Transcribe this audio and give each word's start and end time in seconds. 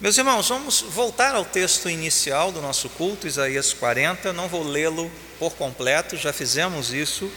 Meus 0.00 0.16
irmãos, 0.16 0.48
vamos 0.48 0.80
voltar 0.80 1.34
ao 1.34 1.44
texto 1.44 1.90
inicial 1.90 2.50
do 2.50 2.62
nosso 2.62 2.88
culto, 2.88 3.26
Isaías 3.26 3.74
40. 3.74 4.32
Não 4.32 4.48
vou 4.48 4.62
lê-lo 4.62 5.12
por 5.38 5.52
completo, 5.56 6.16
já 6.16 6.32
fizemos 6.32 6.90
isso 6.90 7.30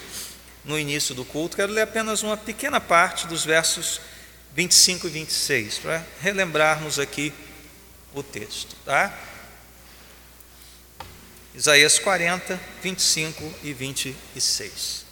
no 0.63 0.79
início 0.79 1.13
do 1.13 1.25
culto. 1.25 1.57
Quero 1.57 1.73
ler 1.73 1.81
apenas 1.81 2.23
uma 2.23 2.37
pequena 2.37 2.79
parte 2.79 3.27
dos 3.27 3.43
versos 3.43 3.99
25 4.55 5.07
e 5.07 5.09
26, 5.09 5.79
para 5.79 6.05
relembrarmos 6.21 6.99
aqui 6.99 7.33
o 8.13 8.23
texto, 8.23 8.77
tá? 8.85 9.13
Isaías 11.53 11.99
40, 11.99 12.57
25 12.81 13.55
e 13.61 13.73
26. 13.73 15.05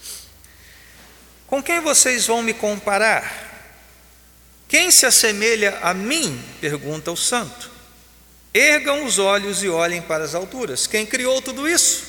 Com 1.47 1.61
quem 1.61 1.81
vocês 1.81 2.27
vão 2.27 2.41
me 2.41 2.53
comparar? 2.53 3.50
Quem 4.71 4.89
se 4.89 5.05
assemelha 5.05 5.79
a 5.81 5.93
mim? 5.93 6.41
pergunta 6.61 7.11
o 7.11 7.17
santo. 7.17 7.69
Ergam 8.53 9.03
os 9.03 9.19
olhos 9.19 9.61
e 9.61 9.67
olhem 9.67 10.01
para 10.01 10.23
as 10.23 10.33
alturas. 10.33 10.87
Quem 10.87 11.05
criou 11.05 11.41
tudo 11.41 11.67
isso? 11.67 12.05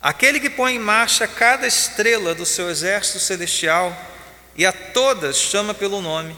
Aquele 0.00 0.40
que 0.40 0.50
põe 0.50 0.74
em 0.74 0.80
marcha 0.80 1.28
cada 1.28 1.64
estrela 1.64 2.34
do 2.34 2.44
seu 2.44 2.68
exército 2.68 3.20
celestial 3.20 3.96
e 4.56 4.66
a 4.66 4.72
todas 4.72 5.36
chama 5.36 5.72
pelo 5.72 6.02
nome. 6.02 6.36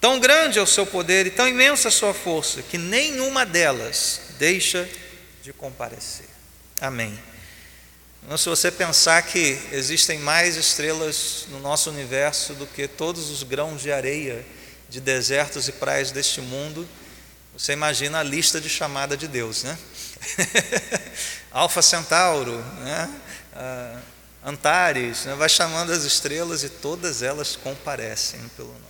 Tão 0.00 0.18
grande 0.18 0.58
é 0.58 0.62
o 0.62 0.66
seu 0.66 0.84
poder 0.84 1.28
e 1.28 1.30
tão 1.30 1.46
imensa 1.46 1.86
a 1.86 1.92
sua 1.92 2.12
força 2.12 2.60
que 2.60 2.76
nenhuma 2.76 3.46
delas 3.46 4.20
deixa 4.36 4.88
de 5.44 5.52
comparecer. 5.52 6.26
Amém. 6.80 7.16
Então, 8.24 8.38
se 8.38 8.48
você 8.48 8.70
pensar 8.70 9.20
que 9.22 9.60
existem 9.72 10.18
mais 10.18 10.56
estrelas 10.56 11.46
no 11.48 11.58
nosso 11.58 11.90
universo 11.90 12.54
do 12.54 12.66
que 12.66 12.86
todos 12.86 13.30
os 13.30 13.42
grãos 13.42 13.82
de 13.82 13.90
areia 13.90 14.46
de 14.88 15.00
desertos 15.00 15.66
e 15.66 15.72
praias 15.72 16.12
deste 16.12 16.40
mundo, 16.40 16.88
você 17.56 17.72
imagina 17.72 18.20
a 18.20 18.22
lista 18.22 18.60
de 18.60 18.68
chamada 18.68 19.16
de 19.16 19.26
Deus, 19.26 19.64
né? 19.64 19.76
Alfa 21.50 21.82
Centauro, 21.82 22.58
né? 22.80 23.10
Uh, 23.54 24.12
Antares, 24.44 25.24
né? 25.24 25.34
vai 25.36 25.48
chamando 25.48 25.92
as 25.92 26.02
estrelas 26.02 26.64
e 26.64 26.68
todas 26.68 27.22
elas 27.22 27.54
comparecem 27.54 28.40
pelo 28.56 28.72
nome. 28.72 28.84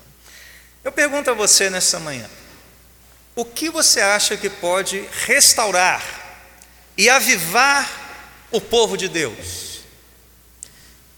Eu 0.83 0.91
pergunto 0.91 1.31
a 1.31 1.35
você 1.35 1.69
nessa 1.69 1.98
manhã: 2.01 2.29
o 3.35 3.45
que 3.45 3.69
você 3.69 4.01
acha 4.01 4.37
que 4.37 4.48
pode 4.48 5.07
restaurar 5.27 6.03
e 6.97 7.11
avivar 7.11 8.02
o 8.53 8.61
povo 8.61 8.97
de 8.97 9.08
Deus. 9.08 9.81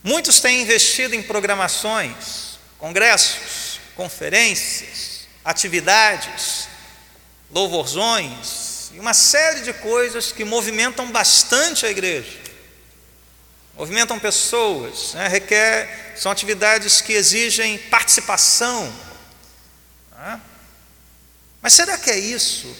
Muitos 0.03 0.41
têm 0.41 0.63
investido 0.63 1.15
em 1.15 1.23
programações, 1.23 2.59
congressos, 2.79 3.81
conferências, 3.97 5.27
atividades, 5.45 6.69
louvorzões 7.51 8.91
e 8.95 8.99
uma 8.99 9.15
série 9.15 9.63
de 9.63 9.73
coisas 9.73 10.33
que 10.33 10.45
movimentam 10.45 11.11
bastante 11.11 11.87
a 11.87 11.91
igreja. 11.91 12.39
Movimentam 13.77 14.19
pessoas, 14.21 15.15
né? 15.15 15.27
requer, 15.27 16.15
são 16.17 16.31
atividades 16.31 17.01
que 17.01 17.13
exigem 17.13 17.77
participação. 17.79 18.93
Né? 20.13 20.41
Mas 21.61 21.73
será 21.73 21.99
que 21.99 22.11
é 22.11 22.19
isso? 22.19 22.77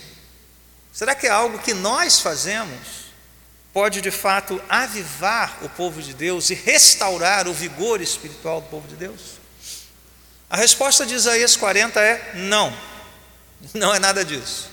Será 0.93 1.15
que 1.15 1.27
é 1.27 1.31
algo 1.31 1.59
que 1.59 1.75
nós 1.75 2.21
fazemos? 2.21 3.04
Pode 3.75 4.01
de 4.01 4.13
fato 4.13 4.63
avivar 4.69 5.59
o 5.63 5.69
povo 5.69 6.01
de 6.01 6.15
Deus 6.15 6.49
e 6.49 6.55
restaurar 6.55 7.49
o 7.49 7.53
vigor 7.53 8.01
espiritual 8.01 8.61
do 8.61 8.69
povo 8.69 8.87
de 8.87 8.95
Deus? 8.95 9.41
A 10.49 10.57
resposta 10.57 11.05
de 11.05 11.15
Isaías 11.15 11.57
40 11.57 12.01
é 12.01 12.33
não, 12.35 12.73
não 13.75 13.93
é 13.93 13.99
nada 13.99 14.25
disso. 14.25 14.71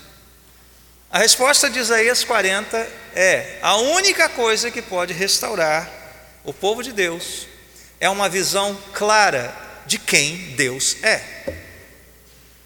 A 1.10 1.18
resposta 1.18 1.68
de 1.68 1.80
Isaías 1.80 2.22
40 2.22 2.78
é: 3.14 3.58
a 3.60 3.76
única 3.76 4.28
coisa 4.28 4.70
que 4.70 4.80
pode 4.80 5.12
restaurar 5.12 5.90
o 6.44 6.54
povo 6.54 6.82
de 6.82 6.92
Deus 6.92 7.48
é 8.00 8.08
uma 8.08 8.28
visão 8.28 8.78
clara 8.94 9.54
de 9.84 9.98
quem 9.98 10.54
Deus 10.54 10.96
é. 11.02 11.20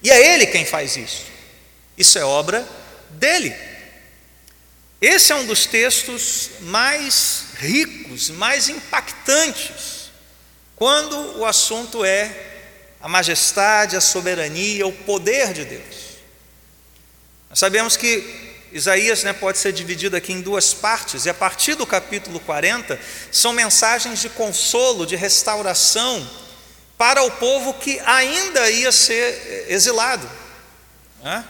E 0.03 0.11
é 0.11 0.33
Ele 0.33 0.45
quem 0.45 0.63
faz 0.63 0.95
isso. 0.95 1.25
Isso 1.97 2.19
é 2.19 2.23
obra 2.23 2.67
dele. 3.09 3.53
Esse 5.01 5.31
é 5.31 5.35
um 5.35 5.45
dos 5.45 5.67
textos 5.67 6.49
mais 6.61 7.45
ricos, 7.57 8.31
mais 8.31 8.67
impactantes, 8.67 10.09
quando 10.75 11.37
o 11.37 11.45
assunto 11.45 12.03
é 12.03 12.45
a 12.99 13.07
majestade, 13.07 13.95
a 13.95 14.01
soberania, 14.01 14.87
o 14.87 14.91
poder 14.91 15.53
de 15.53 15.65
Deus. 15.65 16.17
Nós 17.47 17.59
sabemos 17.59 17.95
que 17.95 18.47
Isaías 18.71 19.23
né, 19.23 19.33
pode 19.33 19.59
ser 19.59 19.71
dividido 19.71 20.15
aqui 20.15 20.33
em 20.33 20.41
duas 20.41 20.73
partes, 20.73 21.25
e 21.25 21.29
a 21.29 21.33
partir 21.33 21.75
do 21.75 21.85
capítulo 21.85 22.39
40 22.39 22.99
são 23.31 23.53
mensagens 23.53 24.19
de 24.19 24.29
consolo, 24.29 25.05
de 25.05 25.15
restauração 25.15 26.27
para 26.97 27.21
o 27.21 27.29
povo 27.29 27.75
que 27.75 27.99
ainda 27.99 28.67
ia 28.71 28.91
ser 28.91 29.67
exilado. 29.69 30.27
Né? 31.23 31.45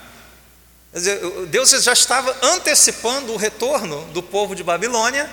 Deus 1.48 1.70
já 1.70 1.92
estava 1.92 2.34
antecipando 2.42 3.32
o 3.32 3.36
retorno 3.36 4.04
do 4.12 4.22
povo 4.22 4.54
de 4.54 4.62
Babilônia 4.62 5.30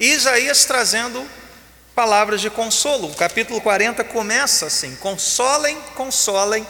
e 0.00 0.12
Isaías 0.12 0.64
trazendo 0.64 1.24
palavras 1.94 2.40
de 2.40 2.50
consolo. 2.50 3.08
O 3.08 3.14
capítulo 3.14 3.60
40 3.60 4.02
começa 4.04 4.66
assim: 4.66 4.96
Consolem, 4.96 5.78
consolem 5.94 6.66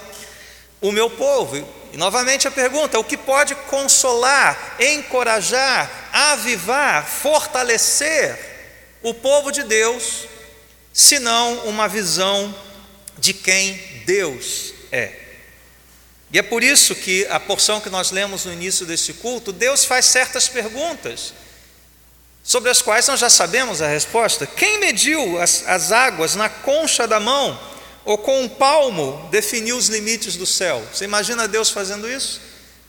o 0.80 0.92
meu 0.92 1.08
povo. 1.08 1.56
E 1.92 1.96
novamente 1.96 2.46
a 2.46 2.50
pergunta: 2.50 2.98
o 2.98 3.04
que 3.04 3.16
pode 3.16 3.54
consolar, 3.54 4.76
encorajar, 4.78 5.90
avivar, 6.12 7.06
fortalecer 7.06 8.38
o 9.02 9.14
povo 9.14 9.50
de 9.50 9.62
Deus, 9.62 10.26
senão 10.92 11.66
uma 11.66 11.88
visão 11.88 12.54
de 13.18 13.32
quem 13.32 13.76
Deus 14.04 14.74
é? 14.90 15.23
E 16.34 16.38
é 16.38 16.42
por 16.42 16.64
isso 16.64 16.96
que 16.96 17.24
a 17.28 17.38
porção 17.38 17.80
que 17.80 17.88
nós 17.88 18.10
lemos 18.10 18.44
no 18.44 18.52
início 18.52 18.84
desse 18.84 19.12
culto, 19.12 19.52
Deus 19.52 19.84
faz 19.84 20.06
certas 20.06 20.48
perguntas, 20.48 21.32
sobre 22.42 22.70
as 22.70 22.82
quais 22.82 23.06
nós 23.06 23.20
já 23.20 23.30
sabemos 23.30 23.80
a 23.80 23.86
resposta. 23.86 24.44
Quem 24.44 24.80
mediu 24.80 25.40
as, 25.40 25.62
as 25.64 25.92
águas 25.92 26.34
na 26.34 26.48
concha 26.48 27.06
da 27.06 27.20
mão, 27.20 27.56
ou 28.04 28.18
com 28.18 28.42
um 28.42 28.48
palmo 28.48 29.28
definiu 29.30 29.76
os 29.76 29.86
limites 29.86 30.34
do 30.34 30.44
céu? 30.44 30.84
Você 30.92 31.04
imagina 31.04 31.46
Deus 31.46 31.70
fazendo 31.70 32.10
isso? 32.10 32.40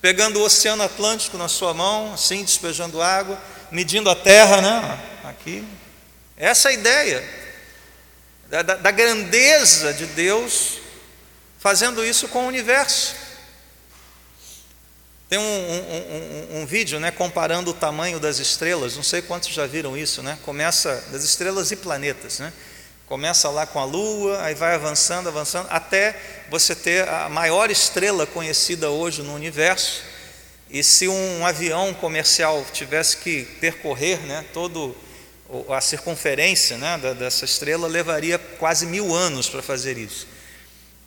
Pegando 0.02 0.40
o 0.40 0.44
Oceano 0.44 0.82
Atlântico 0.82 1.38
na 1.38 1.48
sua 1.48 1.72
mão, 1.72 2.16
assim, 2.16 2.44
despejando 2.44 3.00
água, 3.00 3.40
medindo 3.70 4.10
a 4.10 4.16
terra, 4.16 4.60
né? 4.60 5.00
Aqui. 5.24 5.64
Essa 6.36 6.70
é 6.70 6.72
a 6.72 6.74
ideia 6.74 7.30
da, 8.50 8.64
da, 8.64 8.76
da 8.76 8.90
grandeza 8.90 9.94
de 9.94 10.08
Deus 10.08 10.80
fazendo 11.60 12.04
isso 12.04 12.28
com 12.28 12.46
o 12.46 12.48
universo. 12.48 13.25
Tem 15.28 15.40
um, 15.40 15.42
um, 15.42 16.58
um, 16.58 16.62
um, 16.62 16.66
vídeo 16.68 17.00
né, 17.00 17.10
comparando 17.10 17.72
o 17.72 17.74
tamanho 17.74 18.20
das 18.20 18.38
estrelas, 18.38 18.96
não 18.96 19.02
sei 19.02 19.24
quantos 19.24 19.50
já 19.50 19.66
viram 19.66 19.98
isso, 19.98 20.22
né? 20.22 20.38
Começa 20.46 21.04
das 21.12 21.24
estrelas 21.24 21.72
e 21.72 21.76
planetas, 21.76 22.38
né? 22.38 22.54
Começa 23.08 23.50
lá 23.50 23.66
com 23.66 23.80
a 23.80 23.86
Lua, 23.86 24.42
aí 24.44 24.54
vai 24.54 24.76
avançando, 24.76 25.28
avançando, 25.28 25.68
até 25.72 26.16
você 26.50 26.76
ter 26.76 27.08
a 27.08 27.28
maior 27.28 27.72
estrela 27.72 28.28
conhecida 28.28 28.92
hoje 28.92 29.24
no 29.24 29.34
universo. 29.34 30.04
E 30.70 30.84
se 30.84 31.08
um 31.08 31.46
avião 31.46 31.94
comercial 31.94 32.64
tivesse 32.72 33.18
que 33.18 33.46
percorrer 33.60 34.20
né, 34.26 34.46
toda 34.54 34.94
a 35.70 35.82
circunferência 35.82 36.78
né, 36.78 37.00
dessa 37.18 37.46
estrela, 37.46 37.88
levaria 37.88 38.38
quase 38.38 38.86
mil 38.86 39.14
anos 39.14 39.50
para 39.50 39.62
fazer 39.62 39.98
isso. 39.98 40.28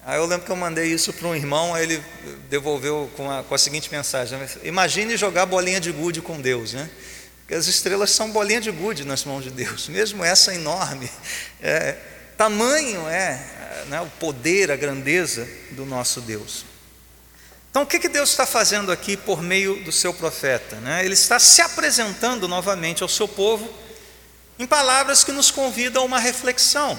Aí 0.08 0.16
eu 0.16 0.24
lembro 0.24 0.46
que 0.46 0.50
eu 0.50 0.56
mandei 0.56 0.86
isso 0.86 1.12
para 1.12 1.28
um 1.28 1.36
irmão, 1.36 1.74
aí 1.74 1.82
ele 1.82 2.02
devolveu 2.48 3.10
com 3.14 3.30
a, 3.30 3.44
com 3.44 3.54
a 3.54 3.58
seguinte 3.58 3.92
mensagem: 3.92 4.38
né? 4.38 4.48
Imagine 4.62 5.18
jogar 5.18 5.44
bolinha 5.44 5.78
de 5.78 5.92
gude 5.92 6.22
com 6.22 6.40
Deus, 6.40 6.72
né? 6.72 6.88
Porque 7.40 7.52
as 7.52 7.66
estrelas 7.66 8.10
são 8.12 8.30
bolinha 8.30 8.58
de 8.58 8.70
gude 8.70 9.04
nas 9.04 9.26
mãos 9.26 9.44
de 9.44 9.50
Deus, 9.50 9.86
mesmo 9.86 10.24
essa 10.24 10.54
enorme. 10.54 11.10
É, 11.60 11.94
tamanho 12.38 13.06
é 13.06 13.84
né, 13.88 14.00
o 14.00 14.06
poder, 14.18 14.70
a 14.70 14.76
grandeza 14.76 15.46
do 15.72 15.84
nosso 15.84 16.22
Deus. 16.22 16.64
Então, 17.70 17.82
o 17.82 17.86
que, 17.86 17.98
que 17.98 18.08
Deus 18.08 18.30
está 18.30 18.46
fazendo 18.46 18.90
aqui 18.90 19.14
por 19.14 19.42
meio 19.42 19.84
do 19.84 19.92
seu 19.92 20.14
profeta? 20.14 20.76
Né? 20.76 21.04
Ele 21.04 21.12
está 21.12 21.38
se 21.38 21.60
apresentando 21.60 22.48
novamente 22.48 23.02
ao 23.02 23.10
seu 23.10 23.28
povo 23.28 23.68
em 24.58 24.66
palavras 24.66 25.22
que 25.22 25.32
nos 25.32 25.50
convidam 25.50 26.02
a 26.02 26.06
uma 26.06 26.18
reflexão 26.18 26.98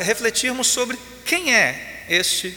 refletirmos 0.00 0.66
sobre 0.66 0.98
quem 1.24 1.54
é 1.54 2.04
este 2.08 2.56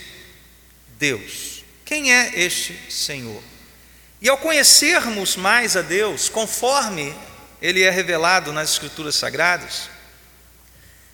Deus, 0.98 1.64
quem 1.86 2.14
é 2.14 2.32
este 2.36 2.78
Senhor. 2.92 3.42
E 4.22 4.28
ao 4.28 4.38
conhecermos 4.38 5.36
mais 5.36 5.78
a 5.78 5.82
Deus, 5.82 6.28
conforme 6.28 7.16
Ele 7.62 7.84
é 7.84 7.90
revelado 7.90 8.52
nas 8.52 8.72
Escrituras 8.72 9.16
Sagradas, 9.16 9.90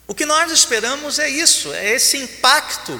o 0.07 0.15
que 0.15 0.25
nós 0.25 0.51
esperamos 0.51 1.19
é 1.19 1.29
isso, 1.29 1.73
é 1.73 1.91
esse 1.91 2.17
impacto 2.17 2.99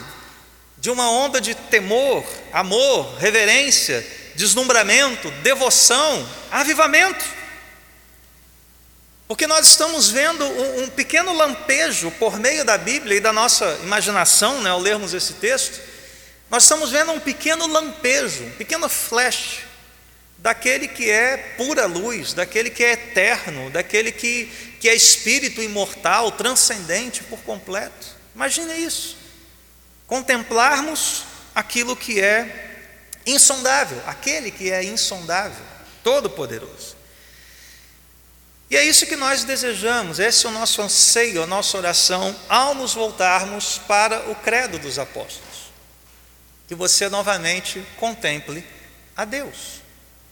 de 0.78 0.90
uma 0.90 1.10
onda 1.10 1.40
de 1.40 1.56
temor, 1.56 2.26
amor, 2.52 3.16
reverência, 3.18 4.06
deslumbramento, 4.36 5.32
devoção, 5.42 6.28
avivamento. 6.52 7.26
Porque 9.28 9.48
nós 9.48 9.68
estamos 9.68 10.10
vendo 10.10 10.46
um, 10.46 10.84
um, 10.84 10.90
pequeno 10.90 11.34
lampejo 11.34 12.12
por 12.12 12.40
meio 12.40 12.64
da 12.64 12.78
Bíblia 12.78 13.18
e 13.18 13.20
da 13.20 13.34
nossa 13.34 13.80
imaginação, 13.82 14.62
né, 14.62 14.70
ao 14.70 14.80
lermos 14.80 15.14
esse 15.14 15.34
texto, 15.34 15.82
nós 16.50 16.64
estamos 16.64 16.92
vendo 16.92 17.12
um 17.12 17.20
pequeno 17.20 17.66
lampejo, 17.66 18.44
um 18.44 18.52
pequeno 18.52 18.88
flash 18.88 19.62
daquele 20.38 20.88
que 20.88 21.10
é 21.10 21.38
pura 21.58 21.88
luz, 21.88 22.34
daquele 22.34 22.70
que 22.70 22.84
é 22.84 22.92
eterno, 22.92 23.72
daquele 23.72 24.12
que, 24.12 24.46
que 24.80 24.88
é 24.88 24.94
espírito 24.94 25.60
imortal, 25.60 26.32
transcendente 26.32 27.24
por 27.24 27.40
completo. 27.40 28.16
Imagine 28.36 28.76
isso. 28.76 29.18
Contemplarmos 30.06 31.24
aquilo 31.56 31.96
que 31.96 32.22
é 32.22 32.76
insondável, 33.26 34.00
aquele 34.06 34.52
que 34.52 34.72
é 34.72 34.84
insondável, 34.84 35.66
todo-poderoso. 36.04 36.95
E 38.70 38.76
é 38.76 38.84
isso 38.84 39.06
que 39.06 39.16
nós 39.16 39.44
desejamos, 39.44 40.20
esse 40.20 40.46
é 40.46 40.50
o 40.50 40.52
nosso 40.52 40.82
anseio, 40.82 41.44
a 41.44 41.48
nossa 41.48 41.78
oração 41.78 42.36
ao 42.50 42.74
nos 42.74 42.94
voltarmos 42.94 43.80
para 43.88 44.30
o 44.30 44.36
credo 44.36 44.80
dos 44.80 44.98
apóstolos. 44.98 45.72
Que 46.68 46.74
você 46.74 47.08
novamente 47.10 47.86
contemple 47.98 48.66
a 49.16 49.24
Deus 49.24 49.86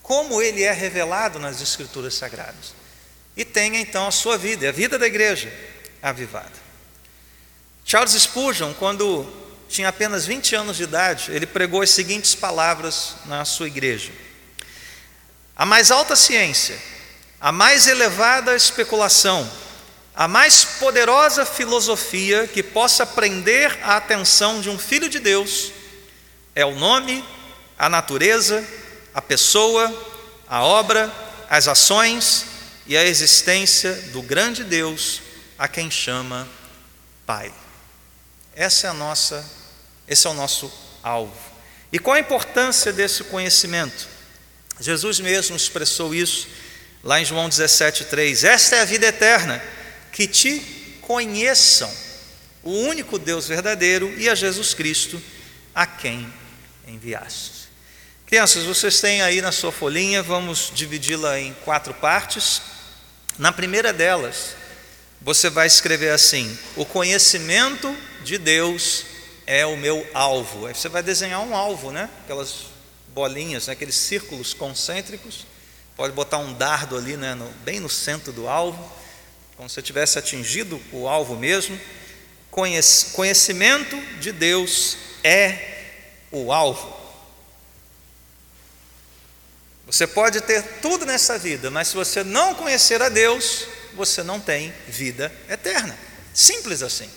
como 0.03 0.41
ele 0.41 0.61
é 0.63 0.71
revelado 0.71 1.39
nas 1.39 1.61
Escrituras 1.61 2.13
Sagradas. 2.13 2.75
E 3.35 3.43
tenha 3.45 3.79
então 3.79 4.05
a 4.05 4.11
sua 4.11 4.37
vida, 4.37 4.67
a 4.67 4.71
vida 4.71 4.99
da 4.99 5.07
igreja 5.07 5.51
avivada. 6.01 6.51
Charles 7.85 8.11
Spurgeon, 8.11 8.73
quando 8.73 9.25
tinha 9.69 9.87
apenas 9.87 10.25
20 10.25 10.55
anos 10.55 10.77
de 10.77 10.83
idade, 10.83 11.31
ele 11.31 11.47
pregou 11.47 11.81
as 11.81 11.89
seguintes 11.89 12.35
palavras 12.35 13.15
na 13.25 13.43
sua 13.45 13.67
igreja: 13.67 14.11
A 15.55 15.65
mais 15.65 15.89
alta 15.89 16.15
ciência, 16.15 16.77
a 17.43 17.51
mais 17.51 17.87
elevada 17.87 18.55
especulação, 18.55 19.51
a 20.15 20.29
mais 20.29 20.63
poderosa 20.63 21.45
filosofia 21.45 22.47
que 22.47 22.63
possa 22.63 23.05
prender 23.05 23.77
a 23.83 23.97
atenção 23.97 24.61
de 24.61 24.69
um 24.69 24.79
filho 24.79 25.09
de 25.09 25.19
Deus 25.19 25.73
é 26.55 26.65
o 26.65 26.73
nome, 26.73 27.21
a 27.77 27.89
natureza, 27.89 28.65
a 29.13 29.21
pessoa, 29.21 29.93
a 30.47 30.63
obra, 30.63 31.13
as 31.49 31.67
ações 31.67 32.45
e 32.87 32.95
a 32.95 33.03
existência 33.03 33.91
do 34.13 34.21
grande 34.21 34.63
Deus 34.63 35.21
a 35.59 35.67
quem 35.67 35.91
chama 35.91 36.47
Pai. 37.25 37.53
Essa 38.55 38.87
é 38.87 38.89
a 38.89 38.93
nossa, 38.93 39.45
esse 40.07 40.25
é 40.25 40.29
o 40.29 40.33
nosso 40.33 40.71
alvo. 41.03 41.35
E 41.91 41.99
qual 41.99 42.15
a 42.15 42.21
importância 42.21 42.93
desse 42.93 43.21
conhecimento? 43.25 44.07
Jesus 44.79 45.19
mesmo 45.19 45.57
expressou 45.57 46.15
isso 46.15 46.62
lá 47.03 47.19
em 47.19 47.25
João 47.25 47.49
17:3. 47.49 48.43
Esta 48.43 48.77
é 48.77 48.81
a 48.81 48.85
vida 48.85 49.05
eterna, 49.05 49.61
que 50.11 50.27
te 50.27 50.59
conheçam, 51.01 51.91
o 52.63 52.71
único 52.71 53.19
Deus 53.19 53.47
verdadeiro 53.47 54.13
e 54.17 54.29
a 54.29 54.35
Jesus 54.35 54.73
Cristo, 54.73 55.21
a 55.75 55.85
quem 55.85 56.31
enviaste. 56.87 57.63
Crianças, 58.25 58.63
vocês 58.63 59.01
têm 59.01 59.21
aí 59.21 59.41
na 59.41 59.51
sua 59.51 59.71
folhinha, 59.71 60.23
vamos 60.23 60.71
dividi-la 60.73 61.39
em 61.39 61.53
quatro 61.65 61.93
partes. 61.93 62.61
Na 63.37 63.51
primeira 63.51 63.91
delas, 63.91 64.55
você 65.21 65.49
vai 65.49 65.67
escrever 65.67 66.11
assim: 66.11 66.57
O 66.75 66.85
conhecimento 66.85 67.95
de 68.23 68.37
Deus 68.37 69.05
é 69.45 69.65
o 69.65 69.75
meu 69.75 70.07
alvo. 70.13 70.65
Aí 70.67 70.73
você 70.73 70.87
vai 70.87 71.03
desenhar 71.03 71.41
um 71.41 71.55
alvo, 71.55 71.91
né? 71.91 72.09
Aquelas 72.23 72.73
bolinhas, 73.09 73.67
né? 73.67 73.73
aqueles 73.73 73.95
círculos 73.95 74.53
concêntricos. 74.53 75.45
Pode 75.95 76.13
botar 76.13 76.39
um 76.39 76.53
dardo 76.53 76.97
ali, 76.97 77.15
né? 77.15 77.35
No, 77.35 77.47
bem 77.63 77.79
no 77.79 77.89
centro 77.89 78.31
do 78.31 78.47
alvo, 78.47 78.91
como 79.55 79.69
se 79.69 79.81
tivesse 79.81 80.17
atingido 80.17 80.81
o 80.91 81.07
alvo 81.07 81.35
mesmo. 81.35 81.79
Conhecimento 82.49 83.95
de 84.19 84.31
Deus 84.31 84.97
é 85.23 85.73
o 86.31 86.51
alvo. 86.51 87.01
Você 89.85 90.07
pode 90.07 90.41
ter 90.41 90.63
tudo 90.81 91.05
nessa 91.05 91.37
vida, 91.37 91.69
mas 91.69 91.89
se 91.89 91.95
você 91.95 92.23
não 92.23 92.55
conhecer 92.55 93.01
a 93.01 93.09
Deus, 93.09 93.67
você 93.93 94.23
não 94.23 94.39
tem 94.39 94.73
vida 94.87 95.31
eterna. 95.49 95.97
Simples 96.33 96.81
assim. 96.81 97.09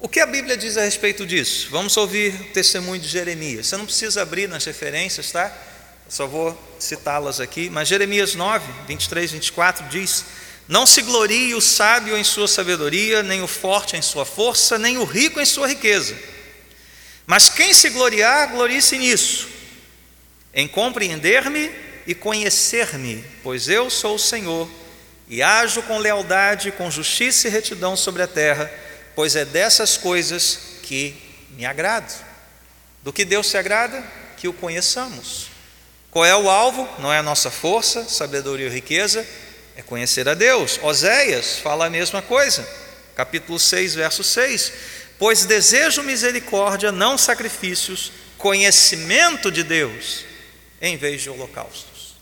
O 0.00 0.08
que 0.08 0.20
a 0.20 0.26
Bíblia 0.26 0.56
diz 0.56 0.76
a 0.76 0.82
respeito 0.82 1.26
disso? 1.26 1.68
Vamos 1.70 1.96
ouvir 1.96 2.34
o 2.34 2.44
testemunho 2.52 3.00
de 3.00 3.08
Jeremias. 3.08 3.66
Você 3.66 3.76
não 3.76 3.86
precisa 3.86 4.22
abrir 4.22 4.48
nas 4.48 4.64
referências, 4.64 5.30
tá? 5.30 5.56
Só 6.08 6.26
vou 6.26 6.56
citá-las 6.78 7.40
aqui. 7.40 7.68
Mas 7.70 7.88
Jeremias 7.88 8.34
9, 8.34 8.66
23, 8.86 9.32
24 9.32 9.88
diz: 9.88 10.24
Não 10.68 10.86
se 10.86 11.02
glorie 11.02 11.54
o 11.54 11.60
sábio 11.60 12.16
em 12.16 12.24
sua 12.24 12.48
sabedoria, 12.48 13.22
nem 13.22 13.42
o 13.42 13.46
forte 13.46 13.96
em 13.96 14.02
sua 14.02 14.24
força, 14.24 14.78
nem 14.78 14.98
o 14.98 15.04
rico 15.04 15.40
em 15.40 15.46
sua 15.46 15.68
riqueza. 15.68 16.16
Mas 17.26 17.48
quem 17.48 17.72
se 17.74 17.90
gloriar, 17.90 18.52
glorie-se 18.52 18.96
nisso 18.98 19.56
em 20.56 20.66
compreender-me 20.66 21.70
e 22.06 22.14
conhecer-me, 22.14 23.22
pois 23.42 23.68
eu 23.68 23.90
sou 23.90 24.14
o 24.14 24.18
Senhor, 24.18 24.66
e 25.28 25.42
ajo 25.42 25.82
com 25.82 25.98
lealdade, 25.98 26.72
com 26.72 26.90
justiça 26.90 27.46
e 27.46 27.50
retidão 27.50 27.94
sobre 27.94 28.22
a 28.22 28.26
terra, 28.26 28.72
pois 29.14 29.36
é 29.36 29.44
dessas 29.44 29.98
coisas 29.98 30.78
que 30.82 31.14
me 31.50 31.66
agrado. 31.66 32.24
Do 33.02 33.12
que 33.12 33.24
Deus 33.24 33.48
se 33.48 33.58
agrada? 33.58 34.02
Que 34.38 34.48
o 34.48 34.52
conheçamos. 34.52 35.48
Qual 36.16 36.24
é 36.24 36.34
o 36.34 36.48
alvo? 36.48 36.88
Não 36.98 37.12
é 37.12 37.18
a 37.18 37.22
nossa 37.22 37.50
força, 37.50 38.08
sabedoria 38.08 38.68
ou 38.68 38.72
riqueza, 38.72 39.22
é 39.76 39.82
conhecer 39.82 40.26
a 40.26 40.32
Deus. 40.32 40.80
Oséias 40.82 41.58
fala 41.58 41.84
a 41.84 41.90
mesma 41.90 42.22
coisa, 42.22 42.66
capítulo 43.14 43.58
6, 43.58 43.96
verso 43.96 44.24
6. 44.24 44.72
Pois 45.18 45.44
desejo 45.44 46.02
misericórdia, 46.02 46.90
não 46.90 47.18
sacrifícios, 47.18 48.12
conhecimento 48.38 49.52
de 49.52 49.62
Deus 49.62 50.24
em 50.80 50.96
vez 50.96 51.20
de 51.20 51.28
holocaustos. 51.28 52.16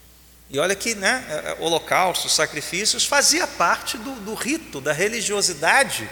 E 0.50 0.58
olha 0.58 0.74
que 0.74 0.96
né, 0.96 1.24
é, 1.28 1.50
é, 1.50 1.56
holocaustos, 1.60 2.34
sacrifícios, 2.34 3.04
fazia 3.04 3.46
parte 3.46 3.96
do, 3.96 4.10
do 4.16 4.34
rito, 4.34 4.80
da 4.80 4.92
religiosidade 4.92 6.10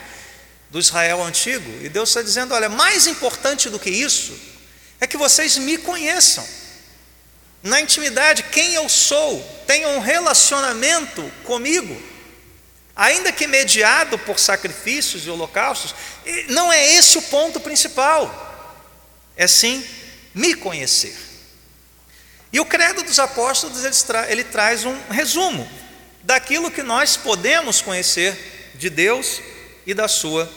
do 0.71 0.79
Israel 0.79 1.21
antigo. 1.21 1.69
E 1.85 1.89
Deus 1.89 2.11
está 2.11 2.23
dizendo: 2.23 2.55
olha, 2.55 2.69
mais 2.69 3.09
importante 3.09 3.69
do 3.69 3.81
que 3.81 3.91
isso 3.91 4.39
é 5.01 5.07
que 5.09 5.17
vocês 5.17 5.57
me 5.59 5.79
conheçam. 5.79 6.62
Na 7.63 7.81
intimidade, 7.81 8.43
quem 8.45 8.75
eu 8.75 8.89
sou, 8.89 9.41
tenham 9.67 9.97
um 9.97 10.01
relacionamento 10.01 11.23
comigo, 11.45 12.01
ainda 12.95 13.31
que 13.31 13.47
mediado 13.47 14.19
por 14.19 14.39
sacrifícios 14.39 15.27
e 15.27 15.31
holocaustos, 15.31 15.95
não 16.49 16.73
é 16.73 16.95
esse 16.95 17.19
o 17.19 17.23
ponto 17.23 17.61
principal, 17.61 18.51
é 19.37 19.47
sim 19.47 19.87
me 20.35 20.55
conhecer. 20.55 21.17
E 22.53 22.61
o 22.61 22.67
credo 22.67 23.03
dos 23.03 23.19
apóstolos 23.19 23.85
ele, 23.85 23.95
tra 23.95 24.31
ele 24.31 24.45
traz 24.45 24.85
um 24.85 24.97
resumo 25.09 25.69
daquilo 26.23 26.71
que 26.71 26.83
nós 26.83 27.17
podemos 27.17 27.81
conhecer 27.81 28.73
de 28.75 28.91
Deus 28.91 29.41
e 29.87 29.95
da 29.95 30.07
sua 30.07 30.51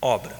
obra. 0.00 0.38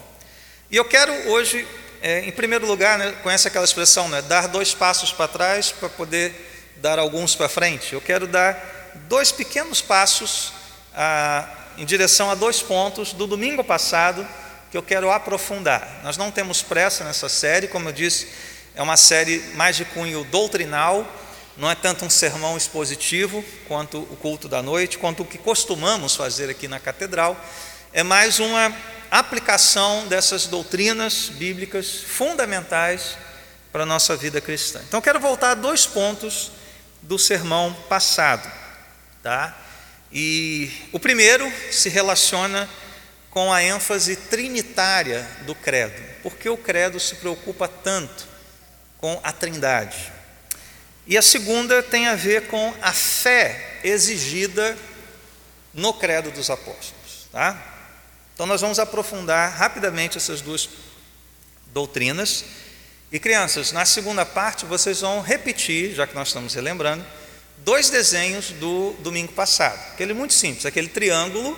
E 0.70 0.76
eu 0.76 0.84
quero 0.84 1.12
hoje, 1.30 1.66
é, 2.02 2.25
em 2.26 2.32
primeiro 2.32 2.66
lugar, 2.66 2.99
né, 2.99 3.14
conhece 3.23 3.47
aquela 3.47 3.64
expressão, 3.64 4.09
né, 4.09 4.21
dar 4.23 4.49
dois 4.49 4.75
passos 4.75 5.12
para 5.12 5.28
trás 5.28 5.71
para 5.71 5.88
poder 5.88 6.75
dar 6.78 6.99
alguns 6.99 7.37
para 7.37 7.49
frente. 7.49 7.92
Eu 7.92 8.00
quero 8.00 8.26
dar 8.26 8.92
dois 9.09 9.30
pequenos 9.30 9.80
passos 9.80 10.52
ah, 10.94 11.49
em 11.78 11.85
direção 11.85 12.28
a 12.28 12.35
dois 12.35 12.61
pontos 12.61 13.12
do 13.12 13.25
domingo 13.25 13.62
passado 13.62 14.26
que 14.68 14.76
eu 14.76 14.82
quero 14.82 15.12
aprofundar. 15.12 16.00
Nós 16.02 16.16
não 16.16 16.30
temos 16.32 16.61
pressa 16.61 17.04
nessa 17.04 17.28
série, 17.28 17.68
como 17.68 17.88
eu 17.88 17.92
disse, 17.92 18.26
é 18.75 18.82
uma 18.82 18.97
série 18.97 19.38
mais 19.54 19.76
de 19.76 19.85
cunho 19.85 20.25
doutrinal, 20.25 21.06
não 21.56 21.71
é 21.71 21.75
tanto 21.76 22.04
um 22.04 22.11
sermão 22.11 22.56
expositivo 22.56 23.44
quanto 23.68 23.99
o 23.99 24.16
culto 24.16 24.49
da 24.49 24.61
noite, 24.61 24.99
quanto 24.99 25.23
o 25.23 25.26
que 25.26 25.38
costumamos 25.38 26.16
fazer 26.16 26.50
aqui 26.50 26.66
na 26.66 26.80
catedral, 26.80 27.37
é 27.92 28.02
mais 28.02 28.40
uma 28.40 28.75
aplicação 29.19 30.07
dessas 30.09 30.47
doutrinas 30.47 31.28
bíblicas 31.28 32.02
fundamentais 32.07 33.16
para 33.71 33.83
a 33.83 33.87
nossa 33.87 34.16
vida 34.16 34.40
cristã. 34.40 34.81
Então, 34.87 35.00
quero 35.00 35.21
voltar 35.21 35.50
a 35.50 35.54
dois 35.54 35.87
pontos 35.87 36.52
do 37.02 37.19
sermão 37.19 37.73
passado, 37.88 38.50
tá? 39.23 39.57
E 40.12 40.71
o 40.92 41.00
primeiro 41.00 41.50
se 41.71 41.88
relaciona 41.88 42.69
com 43.31 43.52
a 43.52 43.62
ênfase 43.62 44.14
trinitária 44.16 45.26
do 45.42 45.54
credo. 45.54 46.02
Por 46.23 46.37
que 46.37 46.49
o 46.49 46.57
credo 46.57 47.00
se 47.00 47.16
preocupa 47.16 47.66
tanto 47.66 48.33
com 49.02 49.19
a 49.25 49.33
Trindade. 49.33 50.12
E 51.04 51.19
a 51.19 51.23
segunda 51.23 51.83
tem 51.83 52.07
a 52.07 52.14
ver 52.14 52.47
com 52.47 52.73
a 52.81 52.92
fé 52.92 53.81
exigida 53.83 54.78
no 55.75 55.92
credo 55.92 56.31
dos 56.31 56.49
apóstolos. 56.49 57.26
Tá? 57.33 57.71
Então 58.42 58.49
nós 58.49 58.61
vamos 58.61 58.80
aprofundar 58.80 59.56
rapidamente 59.56 60.18
essas 60.18 60.40
duas 60.40 60.68
doutrinas. 61.66 62.44
E 63.12 63.20
crianças, 63.20 63.70
na 63.70 63.84
segunda 63.84 64.26
parte 64.26 64.66
vocês 64.66 65.00
vão 65.00 65.20
repetir, 65.20 65.94
já 65.94 66.08
que 66.08 66.14
nós 66.16 66.26
estamos 66.26 66.52
relembrando, 66.52 67.06
dois 67.58 67.88
desenhos 67.88 68.50
do 68.50 68.96
domingo 68.99 69.32
passado. 69.32 69.78
Aquele 69.92 70.12
muito 70.12 70.34
simples, 70.34 70.66
aquele 70.66 70.88
triângulo 70.88 71.56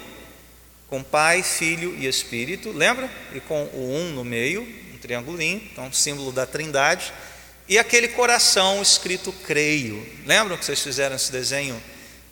com 0.86 1.02
Pai, 1.02 1.42
Filho 1.42 1.96
e 1.96 2.06
Espírito, 2.06 2.70
lembra? 2.70 3.10
E 3.34 3.40
com 3.40 3.64
o 3.72 3.96
um 3.96 4.10
no 4.10 4.22
meio, 4.22 4.60
um 4.92 4.98
triangulinho, 4.98 5.66
então 5.72 5.90
símbolo 5.90 6.32
da 6.32 6.44
Trindade. 6.44 7.14
E 7.66 7.78
aquele 7.78 8.08
coração 8.08 8.82
escrito 8.82 9.32
creio. 9.46 10.06
Lembram 10.26 10.58
que 10.58 10.66
vocês 10.66 10.82
fizeram 10.82 11.16
esse 11.16 11.32
desenho 11.32 11.82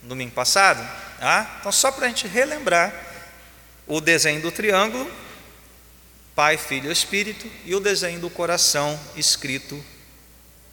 no 0.02 0.11
domingo 0.11 0.32
passado? 0.32 0.87
Ah, 1.23 1.56
então, 1.59 1.73
só 1.73 1.90
para 1.90 2.04
a 2.04 2.09
gente 2.11 2.28
relembrar 2.28 3.12
o 3.94 4.00
desenho 4.00 4.40
do 4.40 4.50
triângulo, 4.50 5.11
Pai, 6.34 6.56
Filho 6.56 6.88
e 6.88 6.92
Espírito, 6.92 7.46
e 7.66 7.75
o 7.75 7.80
desenho 7.80 8.18
do 8.20 8.30
coração 8.30 8.99
escrito 9.14 9.84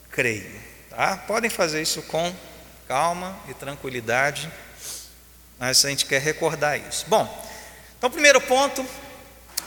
creio. 0.09 0.49
Tá? 0.89 1.17
Podem 1.17 1.49
fazer 1.49 1.81
isso 1.81 2.01
com 2.03 2.33
calma 2.88 3.38
e 3.49 3.53
tranquilidade, 3.53 4.49
mas 5.59 5.83
a 5.83 5.89
gente 5.89 6.05
quer 6.05 6.21
recordar 6.21 6.79
isso. 6.79 7.03
Bom, 7.09 7.27
então, 7.97 8.09
primeiro 8.09 8.39
ponto, 8.39 8.85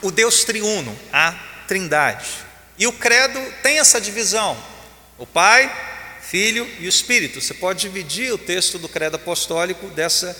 o 0.00 0.10
Deus 0.10 0.44
triuno, 0.44 0.98
a 1.12 1.32
Trindade. 1.68 2.30
E 2.78 2.86
o 2.86 2.92
credo 2.94 3.38
tem 3.62 3.78
essa 3.78 4.00
divisão: 4.00 4.56
o 5.18 5.26
Pai, 5.26 5.70
Filho 6.22 6.66
e 6.78 6.86
o 6.86 6.88
Espírito. 6.88 7.38
Você 7.38 7.52
pode 7.52 7.82
dividir 7.82 8.32
o 8.32 8.38
texto 8.38 8.78
do 8.78 8.88
credo 8.88 9.16
apostólico 9.16 9.88
dessa 9.88 10.34